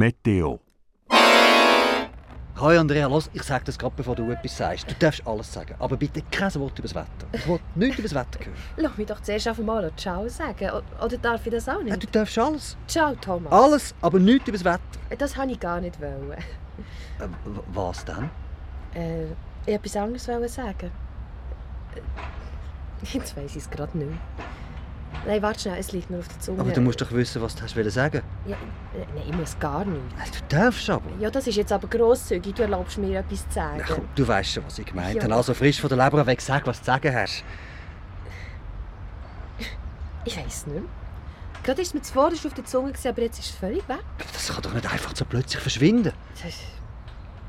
[0.00, 0.58] Meteo.
[1.10, 4.90] Hi Andrea, los, ich sag das gerade, bevor du etwas sagst.
[4.90, 7.26] Du darfst alles sagen, aber bitte kein Wort über das Wetter.
[7.32, 8.56] Ich will nichts über das Wetter hören.
[8.78, 10.70] Lass mich doch zuerst einfach mal Ciao sagen.
[11.04, 12.02] Oder darf ich das auch Ja, nicht?
[12.02, 12.78] du darfst alles.
[12.86, 13.52] Ciao, Thomas.
[13.52, 15.16] Alles, aber nichts über das Wetter.
[15.18, 16.00] Das wollte ich gar nicht.
[16.00, 16.32] Wollen.
[16.32, 17.28] Äh,
[17.74, 18.30] was denn?
[18.94, 19.28] Äh, ich
[19.66, 20.90] wollte etwas anderes wollen sagen.
[21.94, 22.00] Äh,
[23.12, 24.18] Jetzt weiss ich es gerade nicht mehr.
[25.26, 26.60] Nein, warte schnell, es liegt mir auf der Zunge.
[26.60, 28.22] Aber du musst doch wissen, was du hast sagen.
[28.46, 28.56] Ja,
[29.14, 30.14] nein, ich muss gar nichts.
[30.16, 31.10] Nein, Du darfst aber.
[31.20, 32.54] Ja, das ist jetzt aber grosszügig.
[32.54, 33.82] Du erlaubst mir etwas zu sagen.
[33.86, 35.22] Komm, du weißt schon, was ich gemeint Ja.
[35.24, 35.34] habe.
[35.34, 37.44] Also frisch von der Leber weg, sag, was du zu sagen hast.
[40.24, 40.82] Ich weiß nicht mehr.
[41.62, 44.00] Gerade ist es mir zuvorderst auf der Zunge, aber jetzt ist es völlig weg.
[44.32, 46.12] Das kann doch nicht einfach so plötzlich verschwinden.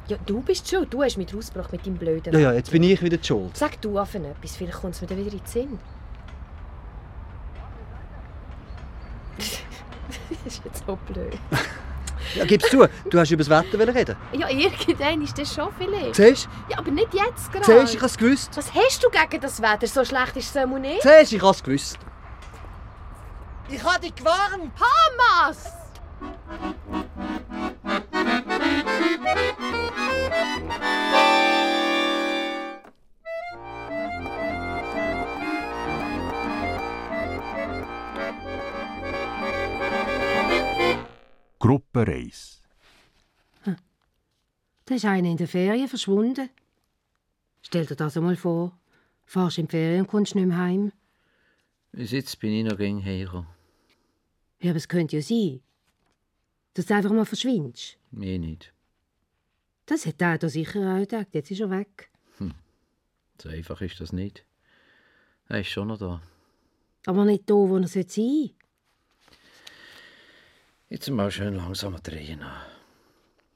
[0.07, 0.93] Ja, du bist schuld.
[0.93, 3.55] Du hast mich rausgebracht mit deinem blöden Ja, ja, jetzt bin ich wieder schuld.
[3.55, 5.79] Sag du einfach etwas, vielleicht kommt es mir dann wieder in den Sinn.
[10.43, 11.37] Das ist jetzt so blöd.
[12.35, 14.15] Ja, gib's zu, du hast über das Wetter reden.
[14.33, 16.15] Ja, irgendwann ist das schon vielleicht.
[16.15, 17.65] Siehst Ja, aber nicht jetzt gerade.
[17.65, 17.79] du?
[17.79, 18.51] Siehst du, ich hab's gewusst.
[18.55, 19.87] Was hast du gegen das Wetter?
[19.87, 21.01] So schlecht ist es nicht.
[21.01, 21.97] Siehst du, ich hab's gewusst.
[23.69, 24.71] Ich hab dich gewarnt.
[41.61, 41.81] Thomas!
[41.93, 42.61] Gruppenreis.
[44.85, 46.49] Da ist einer in der Ferien verschwunden.
[47.61, 48.77] Stell dir das einmal vor.
[49.25, 50.91] Fahrst in die Ferien und kommst nicht mehr heim.
[51.91, 52.99] Bis jetzt bin ich noch gegen.
[54.59, 55.61] Ja, aber es könnte ja sein,
[56.73, 57.97] dass du einfach mal verschwindest.
[58.11, 58.73] Mir nicht.
[59.85, 61.27] Das hat er da sicher auch gedacht.
[61.31, 62.09] Jetzt ist er weg.
[63.41, 64.45] So einfach ist das nicht.
[65.47, 66.21] Er ist schon noch da.
[67.07, 68.53] Aber nicht da, wo er sein sollte.
[70.91, 72.41] Jetzt mal schön langsam drehen.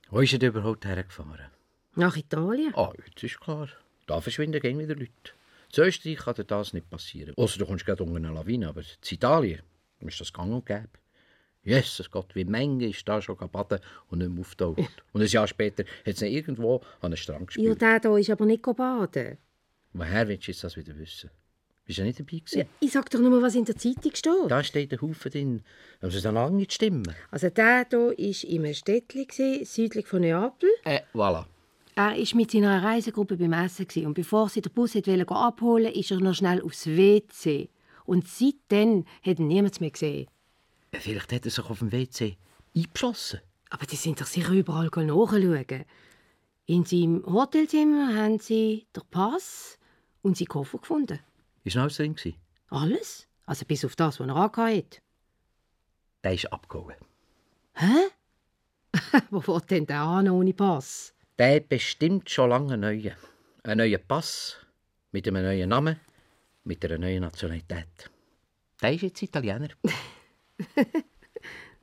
[0.10, 1.50] Wo ist er denn überhaupt hergefahren?
[1.96, 2.74] Nach Italien.
[2.76, 3.68] Ah, jetzt ist klar.
[4.08, 5.34] Da verschwinden gehen wieder Leute.
[5.70, 7.34] Zu Österreich kann dir das nicht passieren.
[7.36, 8.70] Außer du kommst gerade unter eine Lawine.
[8.70, 9.64] Aber in Italien
[10.00, 10.88] ist das gang und gäbe.
[11.64, 15.04] Jesus Gott, wie Menge ist da schon baden und nicht mehr auftaucht.
[15.12, 17.82] Und ein Jahr später hat ihn irgendwo an den Strand Ja, gespielt.
[17.82, 19.38] der da ist aber nicht baden.
[19.92, 21.30] Woher willst du jetzt das wieder wissen?
[21.86, 22.60] Bist du nicht dabei gewesen?
[22.60, 24.50] Ja, ich sag doch nur mal, was in der Zeitung steht.
[24.50, 25.64] Da steht ein Haufen drin.
[26.00, 27.14] Aber es ist dann lange nicht stimmen.
[27.30, 30.70] Also der hier war in einem Städtchen, südlich von Neapel.
[30.84, 31.46] Äh, voilà.
[31.96, 34.08] Er war mit seiner Reisegruppe beim Essen gewesen.
[34.08, 37.70] und bevor sie den Bus wollen abholen ist er noch schnell aufs WC.
[38.06, 40.28] Und seitdem hat ihn niemand mehr gesehen.
[40.94, 42.36] Ja, Vielleicht hat er sich auf dem WC
[42.76, 43.42] eingeschossen.
[43.70, 45.86] Aber die sind doch sicher überall nachschauen.
[46.66, 49.78] In seinem Hotelzimmer haben sie den Pass
[50.22, 51.20] und seinen Koffer gefunden.
[51.66, 52.16] Ist noch alles drin?
[52.16, 52.38] gewesen?
[52.70, 53.28] Alles?
[53.46, 55.02] Also bis auf das, was er angehört.
[56.24, 56.96] Der ist abgehauen.
[57.74, 58.08] Hä?
[59.30, 61.14] Wo will denn der an ohne Pass?
[61.38, 63.12] Der hat bestimmt schon lange einen neuen.
[63.64, 64.56] Einen neuen Pass,
[65.12, 66.00] mit einem neuen Namen,
[66.64, 68.10] mit einer neuen Nationalität.
[68.82, 69.68] Der ist jetzt Italiener.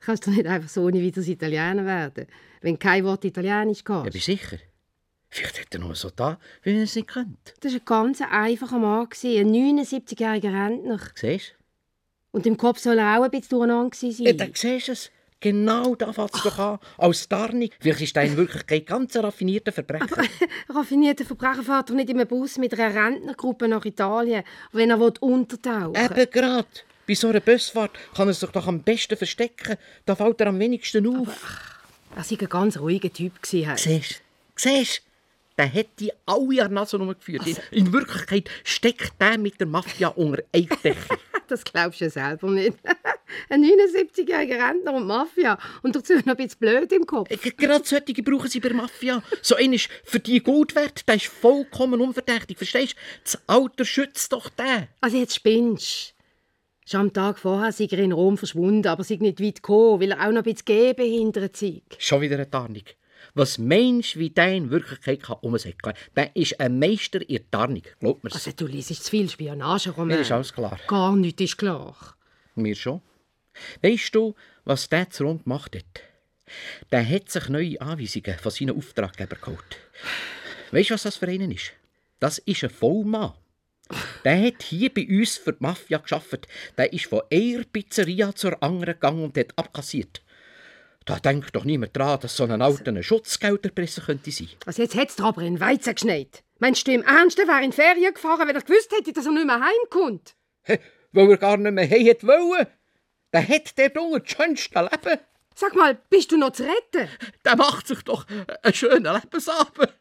[0.01, 2.27] Kannst du nicht einfach so ohne wieder Italiener werden,
[2.63, 4.13] wenn kein Wort Italienisch Ja, geht?
[4.13, 4.59] bist du sicher?
[5.35, 7.55] Vielleicht hat er nur so da, wie er es nicht kennt.
[7.61, 11.01] Das war ein ganz einfacher Mann, ein 79-jähriger Rentner.
[11.15, 11.55] Siehst
[12.33, 14.07] Und im Kopf soll er auch ein bisschen durcheinander du?
[14.07, 14.37] Ja, sein.
[14.37, 15.11] dann siehst du es.
[15.41, 16.79] Genau da fängt es doch an.
[16.99, 17.71] Als Tarnung.
[17.81, 20.23] Vielleicht ist er in Wirklichkeit ganz ein raffinierter Verbrecher.
[20.69, 25.01] Raffinierter Verbrecher fährt doch nicht in einem Bus mit einer Rentnergruppe nach Italien, wenn er
[25.01, 26.69] will untertauchen Eben gerade.
[27.09, 29.79] Bei so einer Busfahrt kann er sich doch am besten verstecken.
[30.05, 31.29] Da fällt er am wenigsten auf.
[32.15, 33.33] Er war ein ganz ruhiger Typ.
[33.43, 34.01] Siehst du?
[34.57, 35.12] Siehst du?
[35.57, 37.47] Der hat die alle an Nase rumgeführt.
[37.47, 40.97] In, in Wirklichkeit steckt der mit der Mafia unter Eidecke.
[41.49, 42.79] Das glaubst du ja selber nicht.
[43.51, 45.59] Ein 79-jähriger Rentner und Mafia.
[45.83, 47.31] Und dazu noch ein bisschen blöd im Kopf.
[47.31, 49.23] Äh, Gerade solche brauchen sie bei der Mafia.
[49.43, 52.57] So einer ist für die Gold wert, der ist vollkommen unverdächtig.
[52.57, 52.97] Verstehst du?
[53.25, 54.89] Das Alter schützt doch den.
[55.03, 56.15] Also jetzt spinnst
[56.85, 60.11] Schon am Tag vorher sei er in Rom verschwunden, aber sei nicht weit gekommen, weil
[60.11, 61.83] er auch noch ein bisschen gehbehindert sei.
[61.99, 62.83] Schon wieder eine Tarnung.
[63.35, 67.83] Was Mensch wie der in Wirklichkeit kann umsäckeln, der ist ein Meister in der Tarnung.
[67.99, 68.35] Glaub mir's.
[68.35, 70.09] Also du liest zu viel Spionageroman.
[70.09, 70.79] Mir ist alles klar.
[70.87, 71.97] Gar nichts ist klar.
[72.55, 73.01] Mir schon.
[73.81, 76.03] Weißt du, was der zu Rom gemacht hat?
[76.91, 79.77] Der hat sich neue Anweisungen von seinen Auftraggebern geholt.
[80.71, 81.73] Weißt du, was das für einen ist?
[82.21, 83.33] Das ist ein Vollmann.
[84.25, 86.47] Der hat hier bei uns für die Mafia geschafft.
[86.77, 90.23] Der ist von einer Pizzeria zur anderen gegangen und hat abkassiert.
[91.05, 94.49] Da denkt doch niemand dran, dass so ein alter ein Schutzgelderpresser könnte sein.
[94.67, 96.45] Also jetzt hat's dir aber in den Weizen geschneit.
[96.59, 99.27] Meinst du im Ernst, er wäre in die Ferien gefahren, wenn er gewusst hätte, dass
[99.27, 100.35] er nicht mehr heimkommt?
[100.63, 100.79] Hä,
[101.13, 102.67] Weil er gar nicht mehr heim hätte wollen.
[103.33, 105.19] Der hat der Junge das schönste Leben.
[105.55, 107.09] Sag mal, bist du noch zu retten?
[107.45, 108.27] Der macht sich doch
[108.63, 109.93] einen schönen Lebensabend.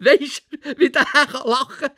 [0.00, 1.90] Weisst du, wie der kann lachen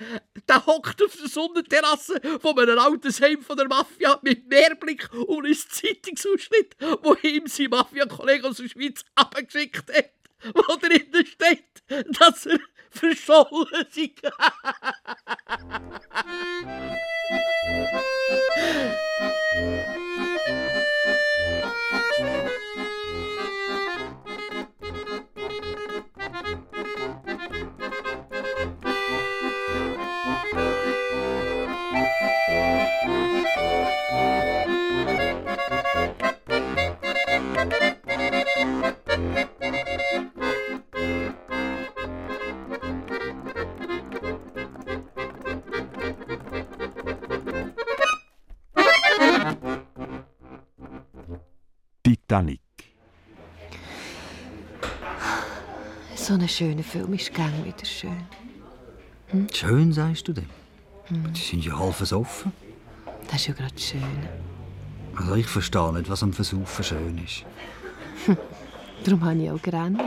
[0.48, 5.46] Der hockt auf der Sonnenterrasse von einem alten Heim von der Mafia mit Mehrblick und
[5.46, 10.10] ein Zeitungsausschnitt, wo ihm sein Mafia-Kollege aus der Schweiz abgeschickt hat,
[10.54, 12.58] wo drinnen steht, dass er
[12.90, 14.12] verschollen sei.
[56.46, 58.22] ein schöner Film ist gang wieder schön.
[59.52, 60.46] Schön, sagst du dem?
[61.10, 62.52] Die sind ja halb versoffen.
[63.26, 64.00] Das ist ja gerade schön.
[65.16, 67.44] Also ich verstehe nicht, was am Versaufen schön ist.
[69.04, 70.00] Darum habe ich auch gerannt.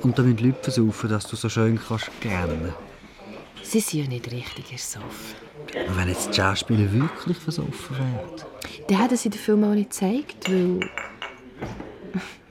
[0.00, 2.74] Und damit Leute versaufen, dass du so schön kannst gerne.
[3.62, 5.36] Sie sind ja nicht richtig ersoffen.
[5.86, 8.20] Und wenn jetzt die Schauspieler wirklich versoffen wären?
[8.88, 10.80] Dann hätten sie den Film auch nicht gezeigt, weil...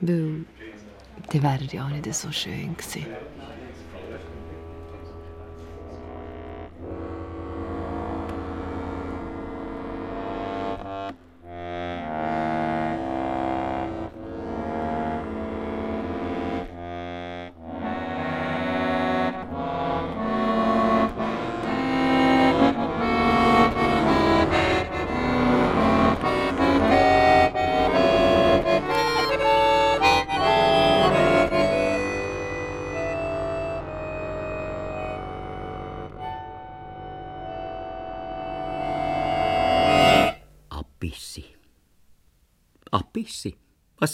[0.00, 0.44] Weil...
[1.30, 3.06] Dann wäre er ja auch nicht so schön gewesen.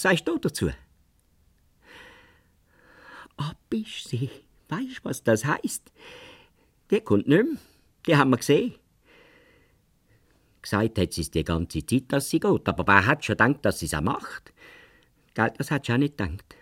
[0.00, 0.70] Was sagst du dazu?
[3.36, 4.30] Abissi.
[4.70, 5.92] Weißt du, was das heißt?
[6.90, 7.58] Die kommt nicht mehr.
[8.06, 8.76] Die haben wir gesehen.
[10.62, 12.66] Gesagt hat sie es die ganze Zeit, dass sie geht.
[12.66, 14.54] Aber wer hat schon gedacht, dass sie es auch macht?
[15.34, 16.56] Gell, das hat sie auch nicht gedacht.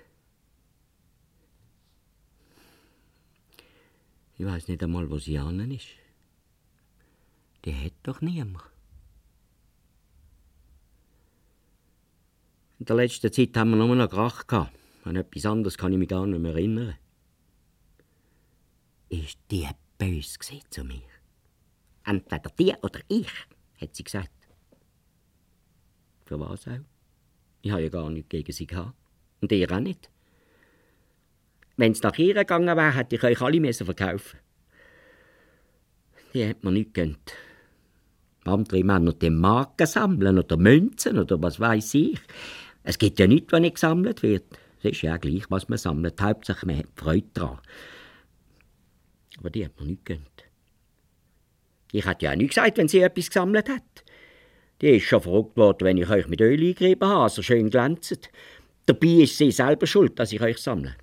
[4.36, 5.86] Ich weiß nicht einmal, wo sie an ist.
[7.64, 8.64] Die hat doch niemand.
[12.78, 14.72] In der letzten Zeit haben wir nur noch Krach gehabt.
[15.04, 16.94] An etwas anderes kann ich mich gar nicht mehr erinnern.
[19.08, 21.02] Ist die bös gewesen zu mir?
[22.04, 23.30] Entweder die oder ich,
[23.80, 24.30] hat sie gesagt.
[26.24, 26.78] Für was auch?
[27.62, 28.94] Ich habe ja gar nichts gegen sie gehabt.
[29.40, 30.10] Und ihr auch nicht.
[31.76, 34.38] Wenn es nach ihr gegangen wäre, hätte ich euch alle müssen verkaufen
[36.34, 37.32] Die hat mir nicht gegönnt.
[38.44, 42.18] Andere Männer die Marken sammeln oder Münzen oder was weiß ich.
[42.82, 44.44] Es gibt ja nichts, was nicht gesammelt wird.
[44.78, 46.20] Es ist ja gleich, was man sammelt.
[46.20, 47.58] Hauptsache, man hat Freude daran.
[49.38, 50.44] Aber die hat mir nicht gegönnt.
[51.92, 54.04] Ich hätte ja auch nicht gesagt, wenn sie etwas gesammelt hat.
[54.80, 58.30] Die ist schon verrückt worden, wenn ich euch mit Öl eingerieben habe, so schön glänzend.
[58.86, 60.96] Dabei ist sie selber schuld, dass ich euch sammle.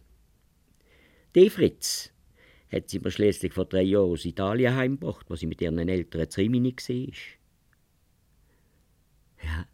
[1.36, 2.12] Die Fritz
[2.72, 6.30] hat sie mir schließlich vor drei Jahren aus Italien heimgebracht, wo sie mit ihren Eltern
[6.30, 7.14] zu Rimini war.
[9.44, 9.68] Ja,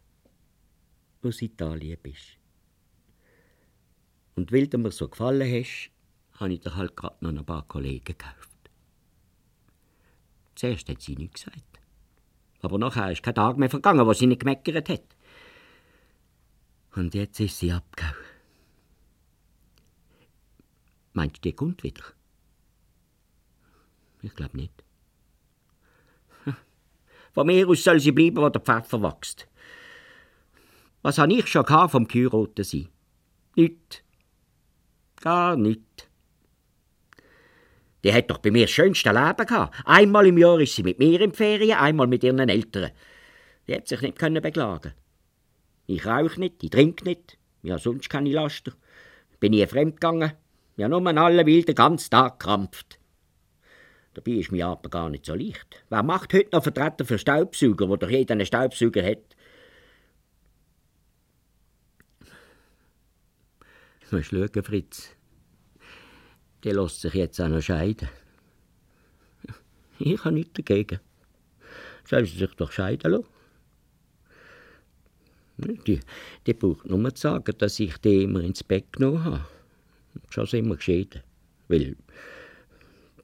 [1.22, 2.38] aus Italien bist.
[4.34, 5.90] Und weil du mir so gefallen hast,
[6.34, 8.50] habe ich dir halt gerade noch ein paar Kollegen gekauft.
[10.54, 11.80] Zuerst hat sie nichts gesagt.
[12.60, 15.16] Aber nachher ist kein Tag mehr vergangen, wo sie nicht gemeckert hat.
[16.94, 18.14] Und jetzt ist sie abgehauen.
[21.14, 22.02] Meinst du, die kommt wieder?
[24.22, 24.72] Ich glaube nicht.
[27.32, 29.48] Von mir aus soll sie bleiben, wo der Pfeffer wächst.
[31.02, 32.88] Was habe ich schon vom Kyroten sein?
[33.56, 34.04] Nicht.
[35.20, 36.08] Gar nicht.
[38.04, 39.74] Die hat doch bei mir das schönste Leben gehabt.
[39.84, 42.90] Einmal im Jahr ist sie mit mir in Ferien, einmal mit ihren Eltern.
[43.66, 44.92] Die hat sich nicht können beklagen.
[45.86, 48.72] Ich rauche nicht, ich trinke nicht, ja sonst keine Laster.
[49.40, 50.32] Bin nie fremd gegangen,
[50.76, 52.98] ja nur alle will den ganzen Tag krampft.
[54.14, 55.84] Dabei ist mir aber gar nicht so leicht.
[55.88, 59.36] Wer macht heute noch Vertreter für Staubsauger, wo doch jeder einen Staubsauger hat?
[64.12, 65.08] Du musst schauen, Fritz.
[66.62, 68.10] Der lässt sich jetzt auch noch scheiden.
[69.98, 71.00] Ich habe nichts dagegen.
[72.04, 73.24] Soll sie sich doch scheiden lassen.
[75.86, 76.00] Die,
[76.46, 79.46] die braucht nur zu sagen, dass ich die immer ins Bett genommen habe.
[80.28, 81.22] Schon sind wir geschieden.
[81.68, 81.96] Weil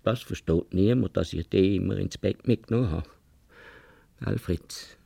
[0.04, 3.04] das versteht niemand, dass ich die immer ins Bett mitgenommen
[4.22, 4.38] habe.
[4.38, 4.96] Fritz?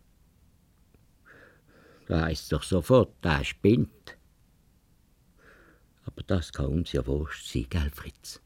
[2.07, 4.02] Da heisst doch sofort, der spinnt.
[6.13, 8.41] Aber das kann uns ja wurscht sein, gell, Fritz?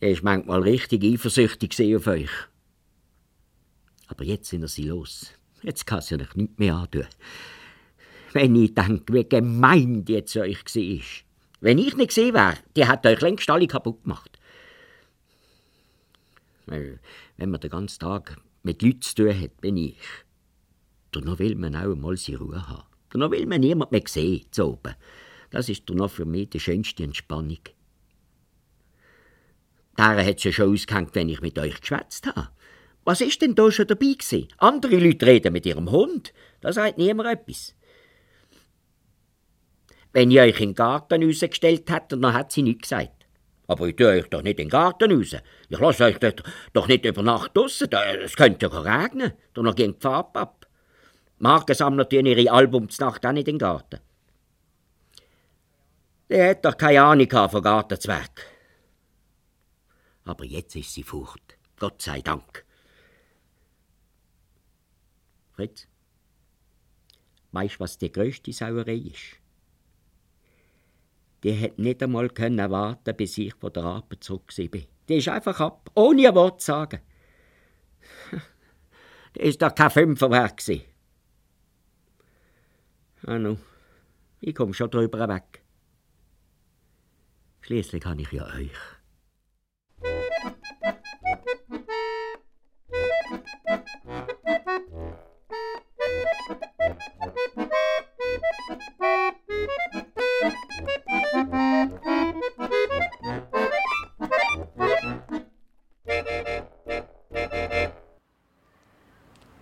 [0.00, 2.30] Er ist manchmal richtig eifersüchtig auf euch.
[4.08, 5.32] Aber jetzt sind sie los.
[5.62, 7.06] Jetzt kann sie euch nicht mehr antun.
[8.32, 11.04] Wenn ich denke, wie gemein die zu euch war.
[11.60, 14.38] Wenn ich nicht gesehen wäre, die hat euch längst alle kaputt gemacht.
[16.66, 17.00] Weil,
[17.36, 19.96] wenn man den ganzen Tag mit Leuten zu tun hat, bin ich.
[21.12, 22.93] Dann will man auch mal seine Ruhe haben.
[23.14, 24.94] Dann will man niemand mehr sehen, zu oben.
[25.50, 27.60] Das ist dann noch für mich die schönste Entspannung.
[29.96, 32.48] Daran hat es ja schon ausgehängt, wenn ich mit euch geschwätzt habe.
[33.04, 34.48] Was ist denn da schon dabei gewesen?
[34.58, 36.32] Andere Leute reden mit ihrem Hund.
[36.60, 37.74] Da sagt niemand etwas.
[40.12, 43.26] Wenn ihr euch in den Garten rausgestellt hättet, dann hat sie nichts gesagt.
[43.66, 45.36] Aber ich tue euch doch nicht in den Garten raus.
[45.68, 46.18] Ich lasse euch
[46.72, 47.88] doch nicht über Nacht draussen.
[48.22, 49.32] Es könnte ja regnen.
[49.54, 50.63] Dann geht die Farbe ab.
[51.38, 54.00] Markensammler tun ihre Album zur Nacht auch nicht in den Garten.
[56.28, 58.46] Der hat doch keine Ahnung von Gartenzwerg.
[60.24, 61.58] Aber jetzt ist sie fort.
[61.78, 62.64] Gott sei Dank.
[65.52, 65.86] Fritz,
[67.52, 69.38] weißt du, was die grösste Sauerei ist?
[71.44, 74.86] Die hat nicht einmal können warten, bis ich von der Arbeit zurück bin.
[75.08, 77.00] Die ist einfach ab, ohne ein Wort zu sagen.
[79.36, 80.84] Das ist doch kein Fünferwerk gewesen.
[83.26, 83.56] Ah, nu,
[84.40, 85.62] ich komme schon drüber weg.
[87.62, 88.70] Schließlich habe ich ja euch.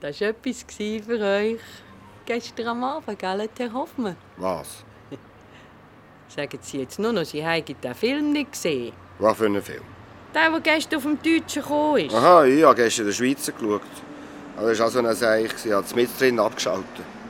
[0.00, 1.60] Das war etwas für euch
[2.24, 4.16] gestern am Abend, gell, Herr Hoffmann?
[4.36, 4.84] Was?
[6.28, 8.92] Sagen Sie jetzt nur noch, Sie haben den Film nicht gesehen.
[9.18, 9.82] Was für einen Film?
[10.34, 12.14] Der, der gestern auf dem Deutschen gekommen ist.
[12.14, 13.82] Aha, ich habe gestern den Schweizer geschaut.
[14.56, 16.86] Aber das war auch so eine Sache, ich habe mit drin abgeschaltet.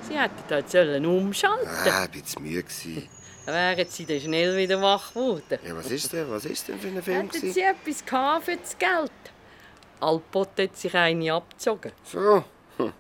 [0.09, 2.65] Sie hätten da sollen umschalten Ah, ich war zu müde.
[3.47, 5.59] Dann wären Sie dann schnell wieder wach geworden.
[5.67, 6.31] Ja, was ist denn?
[6.31, 7.31] Was ist denn für ein Film?
[7.31, 7.53] Hätten?
[7.53, 8.03] Sie etwas
[8.45, 9.11] für das Geld?
[10.01, 11.93] Alpot hat sich eine abgezogen.
[12.05, 12.45] So.
[12.77, 12.93] Hm.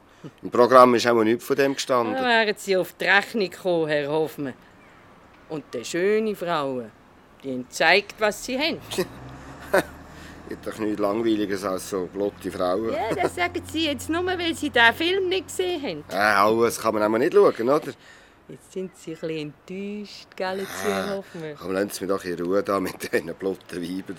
[0.43, 2.15] Im Programm ist auch nichts von dem Dann gestanden.
[2.15, 4.55] wären Sie auf die Rechnung gekommen, Herr Hoffmann.
[5.49, 6.91] Und die schöne Frauen,
[7.43, 8.79] die haben gezeigt, was sie haben.
[10.49, 12.93] Gibt doch nichts Langweiliges als so blotte Frauen.
[12.93, 16.05] Ja, das sagen Sie jetzt nur, weil Sie den Film nicht gesehen haben.
[16.11, 17.93] Äh, alles kann man auch nicht schauen, oder?
[18.49, 21.55] Jetzt sind Sie ein bisschen enttäuscht, gell, jetzt, Herr Hoffmann?
[21.59, 24.17] Komm, lassen Sie mich doch in Ruhe da mit diesen blotten Weibern.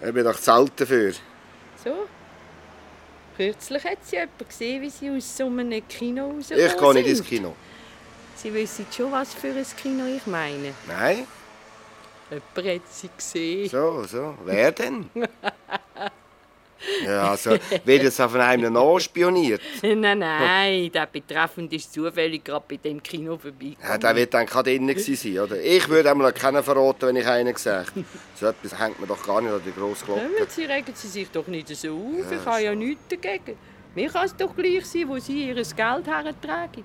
[0.00, 0.06] Da.
[0.06, 1.12] Ich bin doch zu alt dafür.
[1.84, 2.06] So.
[3.40, 7.06] Kürzlich hat Sie jemand gesehen, wie Sie aus so einem Kino rausgekommen Ich gehe nicht
[7.06, 7.24] ins.
[7.24, 7.54] Kino.
[8.36, 10.74] Sie wissen schon, was für ein Kino ich meine.
[10.86, 11.26] Nein?
[12.28, 13.70] Jemand hat Sie gesehen.
[13.70, 14.34] So, so.
[14.44, 15.08] Wer denn?
[17.10, 17.50] Ja, also,
[17.84, 19.60] wird jetzt von einem nachspioniert?
[19.82, 23.76] Nein, nein, der Betreffende ist zufällig gerade bei dem Kino vorbeigekommen.
[23.82, 25.60] Ja, der wird dann gerade drin gewesen sein, oder?
[25.60, 27.92] Ich würde einmal keinen verraten, wenn ich einen gesagt
[28.34, 30.20] So etwas hängt man doch gar nicht an die grosse Glocke.
[30.20, 32.32] Kommen Sie, regen Sie sich doch nicht so auf.
[32.32, 33.56] Ich habe ja nichts dagegen.
[33.94, 36.84] Mir kann es doch gleich sein, wo Sie Ihr Geld hertragen.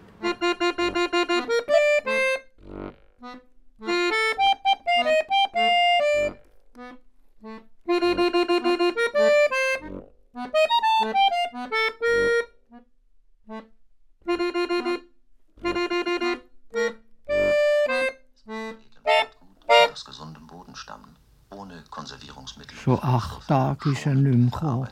[23.86, 24.88] Ist er nicht mehr gekommen.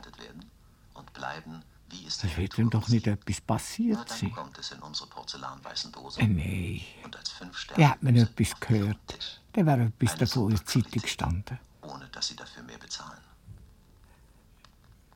[2.06, 4.32] Es wird ihm doch nicht etwas passiert dann sein.
[4.32, 6.20] kommt es in unsere porzellanweißen Dosen.
[6.20, 6.80] Äh, Nein.
[7.04, 9.40] Und als fünf Der hat mir etwas gehört.
[9.54, 11.58] Der wäre etwas davor in der Zeitung gestanden.
[11.82, 13.20] ohne dass sie dafür mehr bezahlen.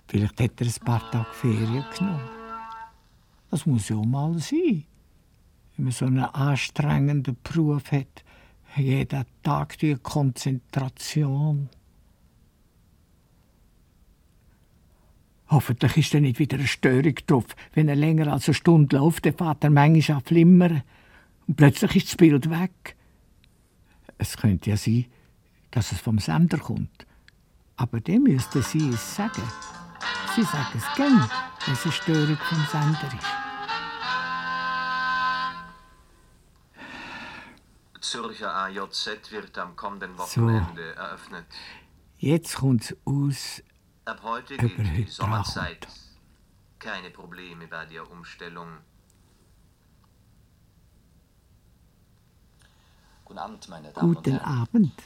[0.06, 2.28] Vielleicht hat er ein paar Tage Ferien genommen.
[3.50, 4.84] Das muss ja auch mal sein.
[5.76, 8.24] Wenn man so einen anstrengenden Beruf hat,
[8.76, 11.68] jeden Tag die Konzentration.
[15.50, 17.44] Hoffentlich ist er nicht wieder eine Störung drauf.
[17.72, 20.82] Wenn er länger als eine Stunde läuft, dann fährt er manchmal an flimmern.
[21.46, 22.96] Und plötzlich ist das Bild weg.
[24.18, 25.06] Es könnte ja sein,
[25.70, 27.06] dass es vom Sender kommt.
[27.76, 29.42] Aber dem müssten Sie es sagen.
[30.34, 31.30] Sie sagen es gern,
[31.64, 33.26] wenn es eine Störung vom Sender ist.
[38.00, 40.42] Zürcher AJZ wird am kommenden So.
[40.42, 41.46] Wochenende eröffnet.
[42.18, 43.62] Jetzt kommt es aus,
[44.08, 45.86] Ab heute er gilt die Sommerzeit.
[46.78, 48.78] Keine Probleme bei der Umstellung.
[53.26, 54.60] Guten Abend, meine Damen guten und Herren.
[54.62, 55.02] Abend.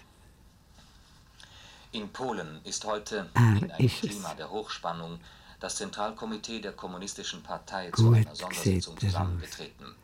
[1.90, 3.88] In Polen ist heute Ah, in einem.
[3.88, 5.18] Klima der Hochspannung
[5.58, 9.96] das Zentralkomitee der Kommunistischen Partei Gut zu einer Sondersitzung er zusammengetreten.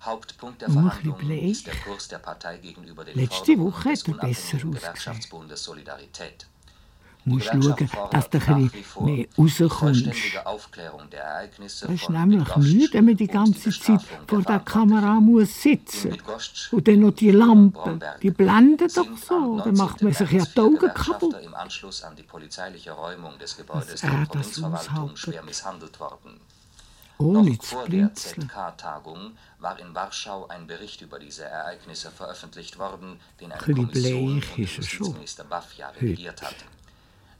[0.00, 4.14] Hauptpunkt der Verhandlungen ist der Kurs der Partei gegenüber den Letzte Forderungen Woche des er
[4.14, 4.72] unabhängigen.
[4.72, 6.46] Gewerkschaftsbundes Solidarität.
[7.28, 7.60] Musst schauen,
[8.12, 10.06] dass du ein bisschen mehr rauskommst.
[10.06, 16.16] Das ist nämlich müde, wenn man die und ganze Zeit vor der Kamera muss sitzen
[16.70, 19.60] Und dann noch die Lampen, die blenden doch so.
[19.64, 20.26] Dann macht man 19.
[20.26, 21.34] sich ja die Augen kaputt.
[21.42, 26.40] im Anschluss an die polizeiliche Räumung des Gebäudes der er Provinzverwaltung schwer misshandelt worden.
[27.18, 28.14] Ohne Noch vor der.
[28.14, 34.66] ZK-Tagung war in Warschau ein Bericht über diese Ereignisse veröffentlicht worden, den eine Kommission er
[34.66, 35.06] schon.
[35.06, 36.54] Justizminister Bafja regiert hat.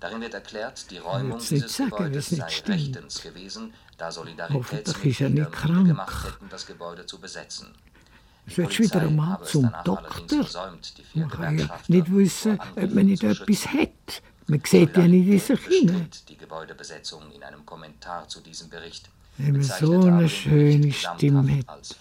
[0.01, 5.87] Darin wird erklärt, die Räumung dieses Gebäudes sei rechtens gewesen, da er Solidaritätsmitglieder krank.
[5.87, 7.69] gemacht hätten, das Gebäude zu besetzen.
[8.47, 10.47] Sollst wieder einmal zum Doktor.
[11.15, 14.23] Man kann ja nicht wissen, ob man nicht etwas hat.
[14.47, 16.09] Man sieht ja nicht in sich hinein.
[16.09, 19.09] bestritt die Gebäudebesetzung in einem Kommentar zu diesem Bericht.
[19.39, 21.97] Wenn man so eine schöne Stimme hat.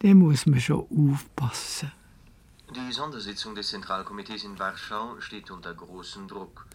[0.00, 1.92] Dann muss man schon aufpassen.
[2.74, 6.66] Die Sondersitzung des Zentralkomitees in Warschau steht unter großem Druck.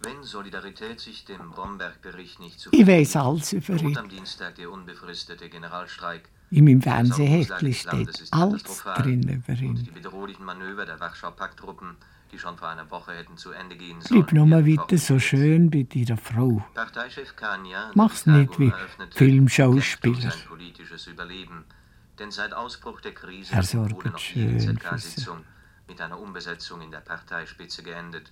[0.00, 3.98] Wenn Solidarität sich dem Bromberg-Bericht nicht Ich weiss alles über ihn.
[3.98, 6.28] am Dienstag der unbefristete Generalstreik.
[6.52, 9.74] In meinem Landes steht ist alles drin über Und ihn.
[9.84, 11.96] die bedrohlichen Manöver der Warschau-Pakttruppen,
[12.30, 14.98] die schon vor einer Woche hätten zu Ende gehen sollen, Bleib nur mal werden weiter
[14.98, 16.64] so schön bei deiner Frau.
[16.74, 18.72] Parteichef Kania Mach's nicht wie
[19.10, 20.30] Filmschauspieler.
[20.30, 21.64] sein politisches Überleben.
[22.20, 25.38] Denn seit Ausbruch der Krise Polen noch schön jede für ZK-Sitzung
[25.88, 28.30] mit einer Umbesetzung in der Parteispitze geendet.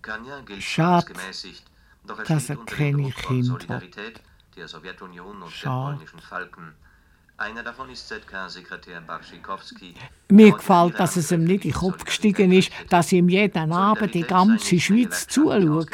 [0.00, 1.64] Kania gilt Schade, als gemäßigt,
[2.06, 4.20] doch er steht er unter dem Druck von Solidarität,
[4.54, 5.90] der Sowjetunion und Schade.
[5.90, 6.72] der polnischen Falken.
[7.36, 9.94] Einer davon ist ZK-Sekretär Barschikowski.
[10.28, 14.14] Mir gefällt, dass es ihm nicht in den Kopf gestiegen ist, dass ihm jeden Abend
[14.14, 15.90] die ganze Schweiz zuschaut.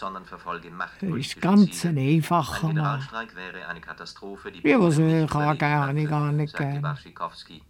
[0.00, 2.74] Sondern verfolge Er machtpolitische ist ganz ein einfacher Ein Mann.
[2.74, 6.80] Generalstreik wäre eine Katastrophe, die Wie was ich nicht kann gar nicht gerne.
[6.80, 7.62] Barschikowski.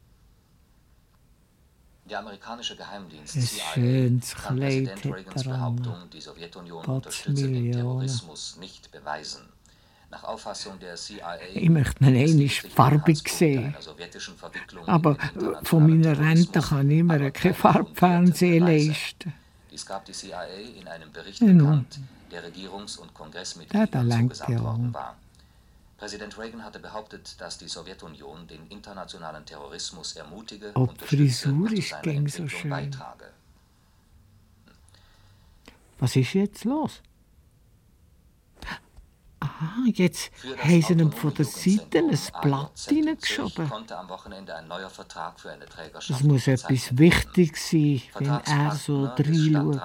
[2.09, 5.53] Der amerikanische Geheimdienst Ein CIA kann Präsident Reagans an.
[5.53, 7.73] Behauptung, die Sowjetunion unterstütze den.
[7.73, 9.43] Terrorismus, nicht beweisen.
[10.11, 13.75] Nach Auffassung der CIA Ich möchte ihn einmal farbig sehen.
[14.87, 15.17] Aber
[15.63, 19.33] von meiner Rente kann ich mir kein Farbfernsehen leisten.
[19.71, 20.43] Dies gab die CIA
[20.81, 22.01] in einem Bericht Ja, bekannt,
[22.31, 23.13] der Regierungs- und
[24.03, 25.17] langt zugesandt worden war.
[25.99, 31.95] Präsident Reagan hatte behauptet, dass die Sowjetunion den internationalen Terrorismus ermutige Ob und Frisur ist
[32.03, 32.71] gäng so schön.
[32.71, 33.27] beitrage.
[35.99, 37.03] Was ist jetzt los?
[39.41, 43.69] Ah, jetzt haben sie ihm von der Seite ein Blatt AJZ in Zürich hineingeschoben.
[43.71, 48.29] konnte am Wochenende ein neuer Vertrag für eine Trägerschaft Das muss etwas wichtig sein, wenn
[48.29, 49.81] er so reinschaut.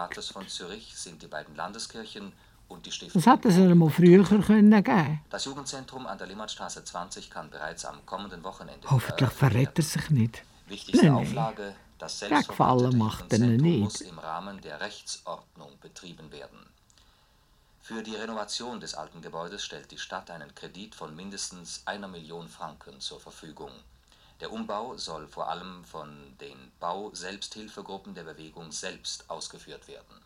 [3.13, 7.49] Das hätte es ihm mal früher können geben Das Jugendzentrum an der Limmatstraße 20 kann
[7.49, 10.43] bereits am kommenden Wochenende Hoffentlich verrät er sich nicht.
[10.67, 11.15] Wichtigste Nein.
[11.15, 13.83] Auflage, das Gefallen macht er nicht.
[13.83, 16.74] muss im Rahmen der Rechtsordnung betrieben werden.
[17.87, 22.47] Für die Renovation des alten Gebäudes stellt die Stadt einen Kredit von mindestens einer Million
[22.47, 23.69] Franken zur Verfügung.
[24.41, 26.09] Der Umbau soll vor allem von
[26.41, 30.19] den Bau-Selbsthilfegruppen der Bewegung selbst ausgeführt werden.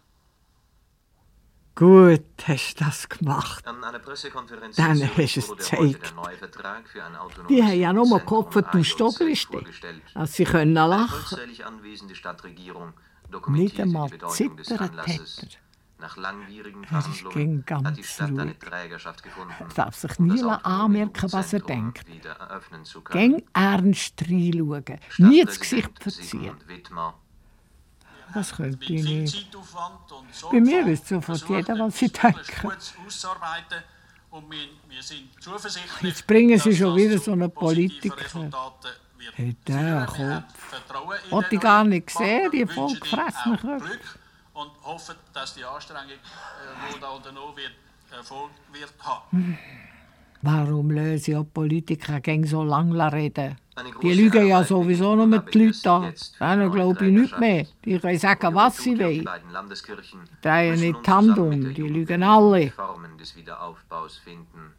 [1.76, 3.68] Gut, hast du das gemacht.
[3.68, 6.05] An einer Pressekonferenz Dann hast du es gezeigt.
[6.05, 10.01] der neue Vertrag für ein autonomes Die haben ja nur AJZ stockerst dich, vorgestellt.
[10.14, 12.93] dass sie können lachen vollzählig anwesende Stadtregierung
[13.49, 15.45] Nicht einmal die Bedeutung des zittert Anlasses.
[16.00, 18.60] Nach langwierigen Er ist Verhandlungen hat die ganz Stadt eine ruhig.
[18.60, 22.06] Trägerschaft gefunden, Er darf sich nie anmerken, was er denkt.
[23.12, 25.00] Gäng ernst reinschauen.
[25.18, 26.56] Nie das Gesicht verziehen.
[28.34, 29.52] Das könnte ich nicht.
[30.52, 32.72] Bei mir wisst sofort jeder, was sie denken.
[36.02, 38.50] Jetzt bringen sie schon wieder so einen Politiker.
[39.34, 41.32] Hey, der Kopf.
[41.32, 44.00] Den ich gar nicht sehen, Partner, die vollgefressenen auch Köpfe.
[44.60, 47.72] Und hoffen, dass die Anstrengung, äh, die da unternommen wird,
[48.12, 49.57] Erfolg wird haben.
[50.41, 53.57] Warum lösen ja Politiker gegen so lange reden?
[54.01, 56.14] Die lügen ja sowieso nur liegt die Leute an.
[56.72, 57.66] glaube ich nicht mehr.
[57.86, 59.30] Die können sagen, was sie Die wollen.
[59.51, 62.74] Landeskirchen Drehen nicht die Hand um, mit die lügen die alle.
[64.24, 64.74] Finden.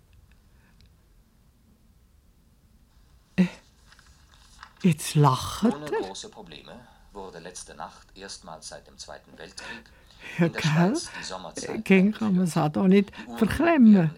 [4.83, 5.97] Jetzt lachen Ohne sie.
[5.97, 6.72] große Probleme
[7.13, 9.85] wurde letzte Nacht erstmals seit dem Zweiten Weltkrieg
[10.39, 10.71] Ja, in der gell?
[10.71, 14.11] Schweiz die Sommerzeit Gegen kann man es auch nicht verklemmen.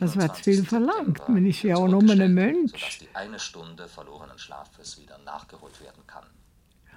[0.00, 0.68] Das wird viel 27.
[0.68, 1.28] verlangt.
[1.28, 2.72] Man ist ja auch nur ein Mensch.
[2.72, 6.24] sodass die eine Stunde verlorenen Schlafes wieder nachgeholt werden kann.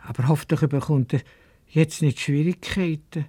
[0.08, 1.22] Aber hoffentlich bekommt er
[1.68, 3.26] jetzt nicht Schwierigkeiten,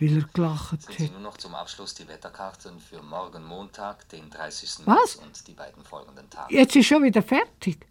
[0.00, 1.12] weil er gelacht Sind Sie hat.
[1.12, 4.86] nun noch zum Abschluss die Wetterkarten für morgen Montag, den 30.
[4.86, 4.86] Was?
[4.86, 6.54] März und die beiden folgenden Tage?
[6.54, 7.86] Jetzt ist schon wieder fertig.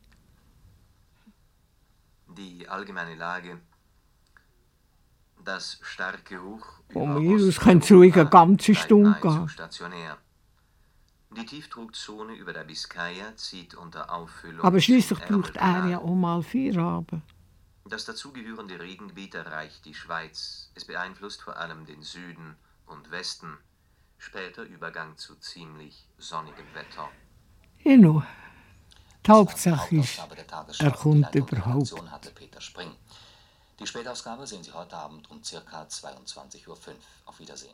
[2.38, 3.60] Die allgemeine Lage.
[5.44, 6.66] Das starke Hoch.
[6.94, 9.50] Mir aus Osteuropa könnte es ruhig eine ganze Stunde gehen.
[9.50, 10.18] Stationär.
[11.32, 14.66] Die Tiefdruckzone über der Biskaya zieht unter Auffüllung.
[14.66, 17.24] Aber schließlich braucht er ja auch mal Feierabend.
[17.86, 20.72] Das dazugehörende Regengebiet erreicht die Schweiz.
[20.76, 22.56] Es beeinflusst vor allem den Süden
[22.86, 23.58] und Westen.
[24.18, 27.10] Später Übergang zu ziemlich sonnigem Wetter.
[27.84, 28.24] Genau.
[29.30, 30.20] Hauptsache ist,
[30.80, 31.94] er kommt überhaupt.
[33.80, 35.84] Die Spätausgabe sehen Sie heute Abend um ca.
[35.84, 36.78] 22.05 Uhr.
[37.26, 37.74] Auf Wiedersehen.